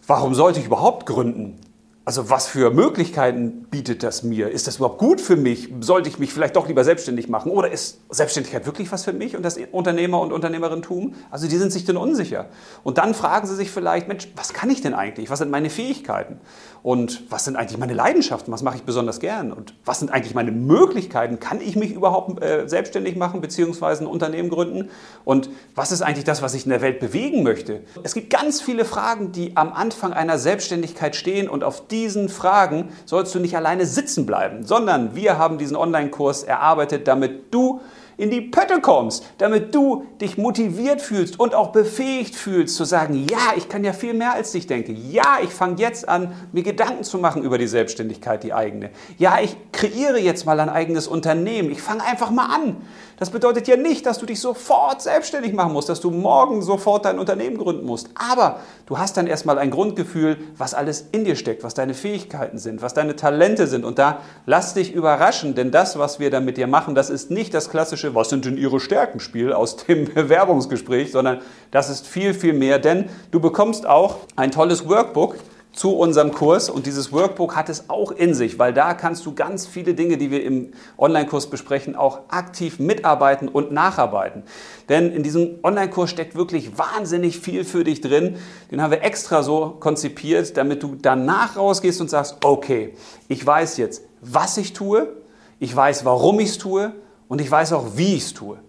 warum 0.05 0.35
sollte 0.35 0.59
ich 0.59 0.67
überhaupt 0.67 1.07
gründen? 1.07 1.59
Also 2.07 2.29
was 2.29 2.45
für 2.45 2.69
Möglichkeiten 2.69 3.63
bietet 3.71 4.03
das 4.03 4.21
mir? 4.21 4.51
Ist 4.51 4.67
das 4.67 4.75
überhaupt 4.75 4.99
gut 4.99 5.19
für 5.19 5.35
mich? 5.35 5.73
Sollte 5.79 6.07
ich 6.07 6.19
mich 6.19 6.31
vielleicht 6.31 6.55
doch 6.55 6.67
lieber 6.67 6.83
selbstständig 6.83 7.29
machen? 7.29 7.51
Oder 7.51 7.71
ist 7.71 7.99
Selbstständigkeit 8.11 8.67
wirklich 8.67 8.91
was 8.91 9.03
für 9.03 9.11
mich 9.11 9.35
und 9.35 9.41
das 9.41 9.57
Unternehmer- 9.71 10.21
und 10.21 10.31
Unternehmerinnentum? 10.31 11.15
Also 11.31 11.47
die 11.47 11.57
sind 11.57 11.71
sich 11.71 11.83
dann 11.83 11.97
unsicher. 11.97 12.45
Und 12.83 12.99
dann 12.99 13.15
fragen 13.15 13.47
sie 13.47 13.55
sich 13.55 13.71
vielleicht, 13.71 14.07
Mensch, 14.07 14.27
was 14.35 14.53
kann 14.53 14.69
ich 14.69 14.81
denn 14.81 14.93
eigentlich? 14.93 15.31
Was 15.31 15.39
sind 15.39 15.49
meine 15.49 15.71
Fähigkeiten? 15.71 16.39
Und 16.83 17.23
was 17.31 17.45
sind 17.45 17.55
eigentlich 17.55 17.79
meine 17.79 17.95
Leidenschaften? 17.95 18.53
Was 18.53 18.61
mache 18.61 18.75
ich 18.75 18.83
besonders 18.83 19.19
gern? 19.19 19.51
Und 19.51 19.73
was 19.83 19.97
sind 19.97 20.11
eigentlich 20.11 20.35
meine 20.35 20.51
Möglichkeiten? 20.51 21.39
Kann 21.39 21.59
ich 21.59 21.75
mich 21.75 21.91
überhaupt 21.91 22.39
äh, 22.43 22.69
selbstständig 22.69 23.15
machen 23.15 23.41
bzw. 23.41 24.03
ein 24.03 24.05
Unternehmen 24.05 24.51
gründen? 24.51 24.91
Und 25.23 25.49
was 25.73 25.91
ist 25.91 26.03
eigentlich 26.03 26.25
das, 26.25 26.43
was 26.43 26.53
ich 26.53 26.65
in 26.65 26.69
der 26.69 26.81
Welt 26.81 26.99
bewegen 26.99 27.41
möchte? 27.41 27.81
Es 28.03 28.13
gibt 28.13 28.29
ganz 28.29 28.61
viele 28.61 28.85
Fragen, 28.85 29.31
die 29.31 29.57
am 29.57 29.73
Anfang 29.73 30.13
einer 30.13 30.37
Selbstständigkeit 30.37 31.15
stehen 31.15 31.49
und 31.49 31.63
auf 31.63 31.87
diesen 31.95 32.27
Fragen 32.27 32.89
sollst 33.05 33.33
du 33.33 33.39
nicht 33.39 33.55
alleine 33.55 33.85
sitzen 33.85 34.25
bleiben, 34.25 34.65
sondern 34.65 35.15
wir 35.15 35.37
haben 35.37 35.57
diesen 35.57 35.77
Online-Kurs 35.77 36.43
erarbeitet, 36.43 37.07
damit 37.07 37.53
du 37.53 37.79
in 38.17 38.31
die 38.31 38.41
Pötte 38.41 38.81
kommst, 38.81 39.25
damit 39.37 39.73
du 39.75 40.05
dich 40.21 40.37
motiviert 40.37 41.01
fühlst 41.01 41.39
und 41.39 41.53
auch 41.53 41.71
befähigt 41.71 42.35
fühlst 42.35 42.75
zu 42.75 42.85
sagen, 42.85 43.27
ja, 43.29 43.53
ich 43.55 43.69
kann 43.69 43.83
ja 43.83 43.93
viel 43.93 44.13
mehr 44.13 44.33
als 44.33 44.53
ich 44.55 44.67
denke. 44.67 44.91
Ja, 44.91 45.37
ich 45.43 45.49
fange 45.49 45.77
jetzt 45.77 46.07
an, 46.07 46.33
mir 46.51 46.63
Gedanken 46.63 47.03
zu 47.03 47.17
machen 47.17 47.43
über 47.43 47.57
die 47.57 47.67
Selbstständigkeit, 47.67 48.43
die 48.43 48.53
eigene. 48.53 48.89
Ja, 49.17 49.39
ich 49.41 49.55
kreiere 49.71 50.19
jetzt 50.19 50.45
mal 50.45 50.59
ein 50.59 50.69
eigenes 50.69 51.07
Unternehmen. 51.07 51.71
Ich 51.71 51.81
fange 51.81 52.03
einfach 52.03 52.31
mal 52.31 52.45
an. 52.45 52.77
Das 53.17 53.29
bedeutet 53.29 53.67
ja 53.67 53.77
nicht, 53.77 54.05
dass 54.05 54.17
du 54.17 54.25
dich 54.25 54.41
sofort 54.41 55.01
selbstständig 55.01 55.53
machen 55.53 55.71
musst, 55.71 55.87
dass 55.87 56.01
du 56.01 56.11
morgen 56.11 56.61
sofort 56.61 57.05
dein 57.05 57.17
Unternehmen 57.17 57.57
gründen 57.57 57.85
musst. 57.85 58.09
Aber 58.15 58.59
du 58.87 58.97
hast 58.97 59.15
dann 59.15 59.25
erstmal 59.25 59.57
ein 59.57 59.71
Grundgefühl, 59.71 60.37
was 60.57 60.73
alles 60.73 61.05
in 61.13 61.23
dir 61.23 61.37
steckt, 61.37 61.63
was 61.63 61.73
deine 61.73 61.93
Fähigkeiten 61.93 62.57
sind, 62.57 62.81
was 62.81 62.93
deine 62.93 63.15
Talente 63.15 63.67
sind. 63.67 63.85
Und 63.85 63.99
da 63.99 64.19
lass 64.45 64.73
dich 64.73 64.93
überraschen, 64.93 65.55
denn 65.55 65.71
das, 65.71 65.97
was 65.97 66.19
wir 66.19 66.29
dann 66.29 66.43
mit 66.43 66.57
dir 66.57 66.67
machen, 66.67 66.93
das 66.93 67.09
ist 67.09 67.31
nicht 67.31 67.53
das 67.53 67.69
klassische, 67.69 68.04
was 68.13 68.29
sind 68.29 68.45
denn 68.45 68.57
ihre 68.57 68.79
Stärkenspiel 68.79 69.53
aus 69.53 69.77
dem 69.77 70.05
Bewerbungsgespräch, 70.13 71.11
sondern 71.11 71.39
das 71.71 71.89
ist 71.89 72.05
viel, 72.05 72.33
viel 72.33 72.53
mehr, 72.53 72.77
denn 72.77 73.05
du 73.31 73.39
bekommst 73.39 73.87
auch 73.87 74.17
ein 74.35 74.51
tolles 74.51 74.87
Workbook, 74.87 75.37
zu 75.75 75.97
unserem 75.97 76.31
Kurs 76.31 76.69
und 76.69 76.85
dieses 76.85 77.11
Workbook 77.11 77.55
hat 77.55 77.67
es 77.67 77.89
auch 77.89 78.11
in 78.11 78.33
sich, 78.33 78.57
weil 78.57 78.73
da 78.73 78.93
kannst 78.93 79.25
du 79.25 79.35
ganz 79.35 79.67
viele 79.67 79.93
Dinge, 79.93 80.17
die 80.17 80.31
wir 80.31 80.41
im 80.41 80.71
Online-Kurs 80.97 81.49
besprechen, 81.49 81.97
auch 81.97 82.21
aktiv 82.29 82.79
mitarbeiten 82.79 83.49
und 83.49 83.73
nacharbeiten. 83.73 84.43
Denn 84.87 85.11
in 85.11 85.21
diesem 85.21 85.59
Online-Kurs 85.63 86.09
steckt 86.09 86.35
wirklich 86.35 86.77
wahnsinnig 86.77 87.39
viel 87.39 87.65
für 87.65 87.83
dich 87.83 87.99
drin. 87.99 88.37
Den 88.71 88.81
haben 88.81 88.91
wir 88.91 89.03
extra 89.03 89.43
so 89.43 89.75
konzipiert, 89.79 90.55
damit 90.55 90.81
du 90.81 90.95
danach 90.95 91.57
rausgehst 91.57 91.99
und 91.99 92.09
sagst, 92.09 92.37
okay, 92.45 92.93
ich 93.27 93.45
weiß 93.45 93.75
jetzt, 93.75 94.03
was 94.21 94.57
ich 94.57 94.71
tue, 94.71 95.09
ich 95.59 95.75
weiß, 95.75 96.05
warum 96.05 96.39
ich 96.39 96.51
es 96.51 96.57
tue 96.57 96.93
und 97.27 97.41
ich 97.41 97.49
weiß 97.49 97.73
auch, 97.73 97.97
wie 97.97 98.15
ich 98.15 98.23
es 98.23 98.33
tue. 98.33 98.59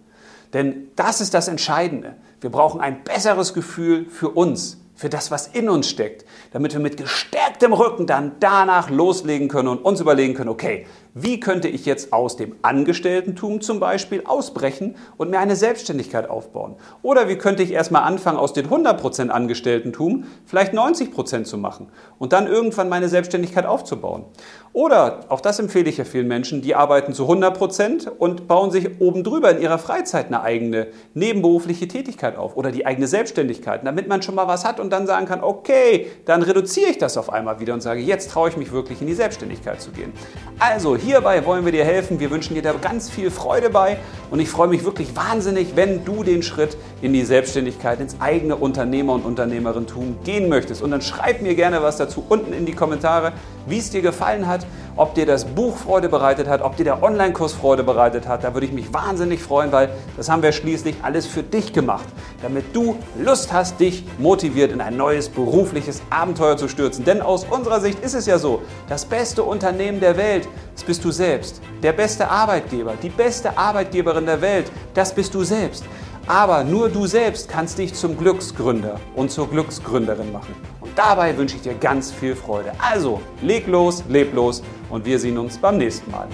Denn 0.52 0.88
das 0.96 1.20
ist 1.20 1.34
das 1.34 1.48
Entscheidende. 1.48 2.14
Wir 2.40 2.50
brauchen 2.50 2.80
ein 2.80 3.02
besseres 3.04 3.54
Gefühl 3.54 4.06
für 4.06 4.30
uns, 4.30 4.78
für 4.94 5.08
das, 5.08 5.30
was 5.30 5.48
in 5.48 5.68
uns 5.68 5.88
steckt, 5.88 6.24
damit 6.52 6.72
wir 6.72 6.80
mit 6.80 6.96
gestärktem 6.96 7.72
Rücken 7.72 8.06
dann 8.06 8.32
danach 8.40 8.88
loslegen 8.88 9.48
können 9.48 9.68
und 9.68 9.84
uns 9.84 10.00
überlegen 10.00 10.34
können, 10.34 10.48
okay, 10.48 10.86
wie 11.18 11.40
könnte 11.40 11.66
ich 11.66 11.86
jetzt 11.86 12.12
aus 12.12 12.36
dem 12.36 12.56
Angestelltentum 12.60 13.62
zum 13.62 13.80
Beispiel 13.80 14.24
ausbrechen 14.26 14.96
und 15.16 15.30
mir 15.30 15.38
eine 15.38 15.56
Selbstständigkeit 15.56 16.28
aufbauen? 16.28 16.76
Oder 17.00 17.26
wie 17.26 17.36
könnte 17.36 17.62
ich 17.62 17.72
erstmal 17.72 18.02
anfangen, 18.02 18.36
aus 18.36 18.52
dem 18.52 18.66
100% 18.66 19.30
Angestelltentum 19.30 20.24
vielleicht 20.44 20.74
90% 20.74 21.44
zu 21.44 21.56
machen 21.56 21.88
und 22.18 22.34
dann 22.34 22.46
irgendwann 22.46 22.90
meine 22.90 23.08
Selbstständigkeit 23.08 23.64
aufzubauen? 23.64 24.26
Oder, 24.74 25.20
auch 25.30 25.40
das 25.40 25.58
empfehle 25.58 25.88
ich 25.88 25.96
ja 25.96 26.04
vielen 26.04 26.28
Menschen, 26.28 26.60
die 26.60 26.74
arbeiten 26.74 27.14
zu 27.14 27.24
100% 27.24 28.10
und 28.10 28.46
bauen 28.46 28.70
sich 28.70 29.00
oben 29.00 29.24
drüber 29.24 29.50
in 29.50 29.62
ihrer 29.62 29.78
Freizeit 29.78 30.26
eine 30.26 30.42
eigene 30.42 30.88
nebenberufliche 31.14 31.88
Tätigkeit 31.88 32.36
auf 32.36 32.58
oder 32.58 32.70
die 32.70 32.84
eigene 32.84 33.06
Selbstständigkeit, 33.06 33.86
damit 33.86 34.06
man 34.06 34.20
schon 34.20 34.34
mal 34.34 34.48
was 34.48 34.66
hat 34.66 34.78
und 34.78 34.90
dann 34.90 35.06
sagen 35.06 35.24
kann, 35.24 35.42
okay, 35.42 36.08
dann 36.26 36.42
reduziere 36.42 36.90
ich 36.90 36.98
das 36.98 37.16
auf 37.16 37.32
einmal 37.32 37.58
wieder 37.58 37.72
und 37.72 37.80
sage, 37.80 38.02
jetzt 38.02 38.30
traue 38.32 38.50
ich 38.50 38.58
mich 38.58 38.70
wirklich 38.70 39.00
in 39.00 39.06
die 39.06 39.14
Selbstständigkeit 39.14 39.80
zu 39.80 39.92
gehen. 39.92 40.12
Also, 40.58 40.94
Hierbei 41.06 41.46
wollen 41.46 41.64
wir 41.64 41.70
dir 41.70 41.84
helfen. 41.84 42.18
Wir 42.18 42.32
wünschen 42.32 42.54
dir 42.56 42.62
da 42.62 42.72
ganz 42.72 43.08
viel 43.08 43.30
Freude 43.30 43.70
bei 43.70 43.98
und 44.32 44.40
ich 44.40 44.48
freue 44.48 44.66
mich 44.66 44.84
wirklich 44.84 45.14
wahnsinnig, 45.14 45.76
wenn 45.76 46.04
du 46.04 46.24
den 46.24 46.42
Schritt 46.42 46.76
in 47.00 47.12
die 47.12 47.24
Selbstständigkeit, 47.24 48.00
ins 48.00 48.16
eigene 48.20 48.56
Unternehmer- 48.56 49.12
und 49.12 49.24
Unternehmerentum 49.24 50.16
gehen 50.24 50.48
möchtest. 50.48 50.82
Und 50.82 50.90
dann 50.90 51.02
schreib 51.02 51.42
mir 51.42 51.54
gerne 51.54 51.80
was 51.80 51.96
dazu 51.96 52.24
unten 52.28 52.52
in 52.52 52.66
die 52.66 52.72
Kommentare, 52.72 53.34
wie 53.66 53.78
es 53.78 53.90
dir 53.90 54.02
gefallen 54.02 54.48
hat, 54.48 54.66
ob 54.96 55.14
dir 55.14 55.26
das 55.26 55.44
Buch 55.44 55.76
Freude 55.76 56.08
bereitet 56.08 56.48
hat, 56.48 56.62
ob 56.62 56.76
dir 56.76 56.84
der 56.84 57.02
Online-Kurs 57.02 57.52
Freude 57.52 57.84
bereitet 57.84 58.26
hat. 58.26 58.44
Da 58.44 58.54
würde 58.54 58.66
ich 58.66 58.72
mich 58.72 58.92
wahnsinnig 58.92 59.40
freuen, 59.40 59.70
weil 59.70 59.90
das 60.16 60.28
haben 60.28 60.42
wir 60.42 60.52
schließlich 60.52 60.96
alles 61.02 61.26
für 61.26 61.42
dich 61.42 61.72
gemacht, 61.72 62.06
damit 62.42 62.74
du 62.74 62.96
Lust 63.22 63.52
hast, 63.52 63.78
dich 63.78 64.04
motiviert 64.18 64.72
in 64.72 64.80
ein 64.80 64.96
neues 64.96 65.28
berufliches 65.28 66.02
Abenteuer 66.10 66.56
zu 66.56 66.68
stürzen. 66.68 67.04
Denn 67.04 67.20
aus 67.20 67.44
unserer 67.44 67.80
Sicht 67.80 68.00
ist 68.00 68.14
es 68.14 68.26
ja 68.26 68.38
so, 68.38 68.62
das 68.88 69.04
beste 69.04 69.42
Unternehmen 69.42 70.00
der 70.00 70.16
Welt, 70.16 70.48
das 70.74 70.84
bist 70.96 71.04
du 71.04 71.10
selbst. 71.10 71.60
Der 71.82 71.92
beste 71.92 72.26
Arbeitgeber, 72.26 72.94
die 73.02 73.10
beste 73.10 73.58
Arbeitgeberin 73.58 74.24
der 74.24 74.40
Welt, 74.40 74.72
das 74.94 75.14
bist 75.14 75.34
du 75.34 75.44
selbst. 75.44 75.84
Aber 76.26 76.64
nur 76.64 76.88
du 76.88 77.04
selbst 77.04 77.50
kannst 77.50 77.76
dich 77.76 77.92
zum 77.92 78.16
Glücksgründer 78.16 78.98
und 79.14 79.30
zur 79.30 79.46
Glücksgründerin 79.50 80.32
machen. 80.32 80.54
Und 80.80 80.92
dabei 80.96 81.36
wünsche 81.36 81.56
ich 81.56 81.62
dir 81.62 81.74
ganz 81.74 82.12
viel 82.12 82.34
Freude. 82.34 82.72
Also, 82.78 83.20
leg 83.42 83.66
los, 83.66 84.04
leb 84.08 84.34
los 84.34 84.62
und 84.88 85.04
wir 85.04 85.18
sehen 85.18 85.36
uns 85.36 85.58
beim 85.58 85.76
nächsten 85.76 86.10
Mal. 86.10 86.28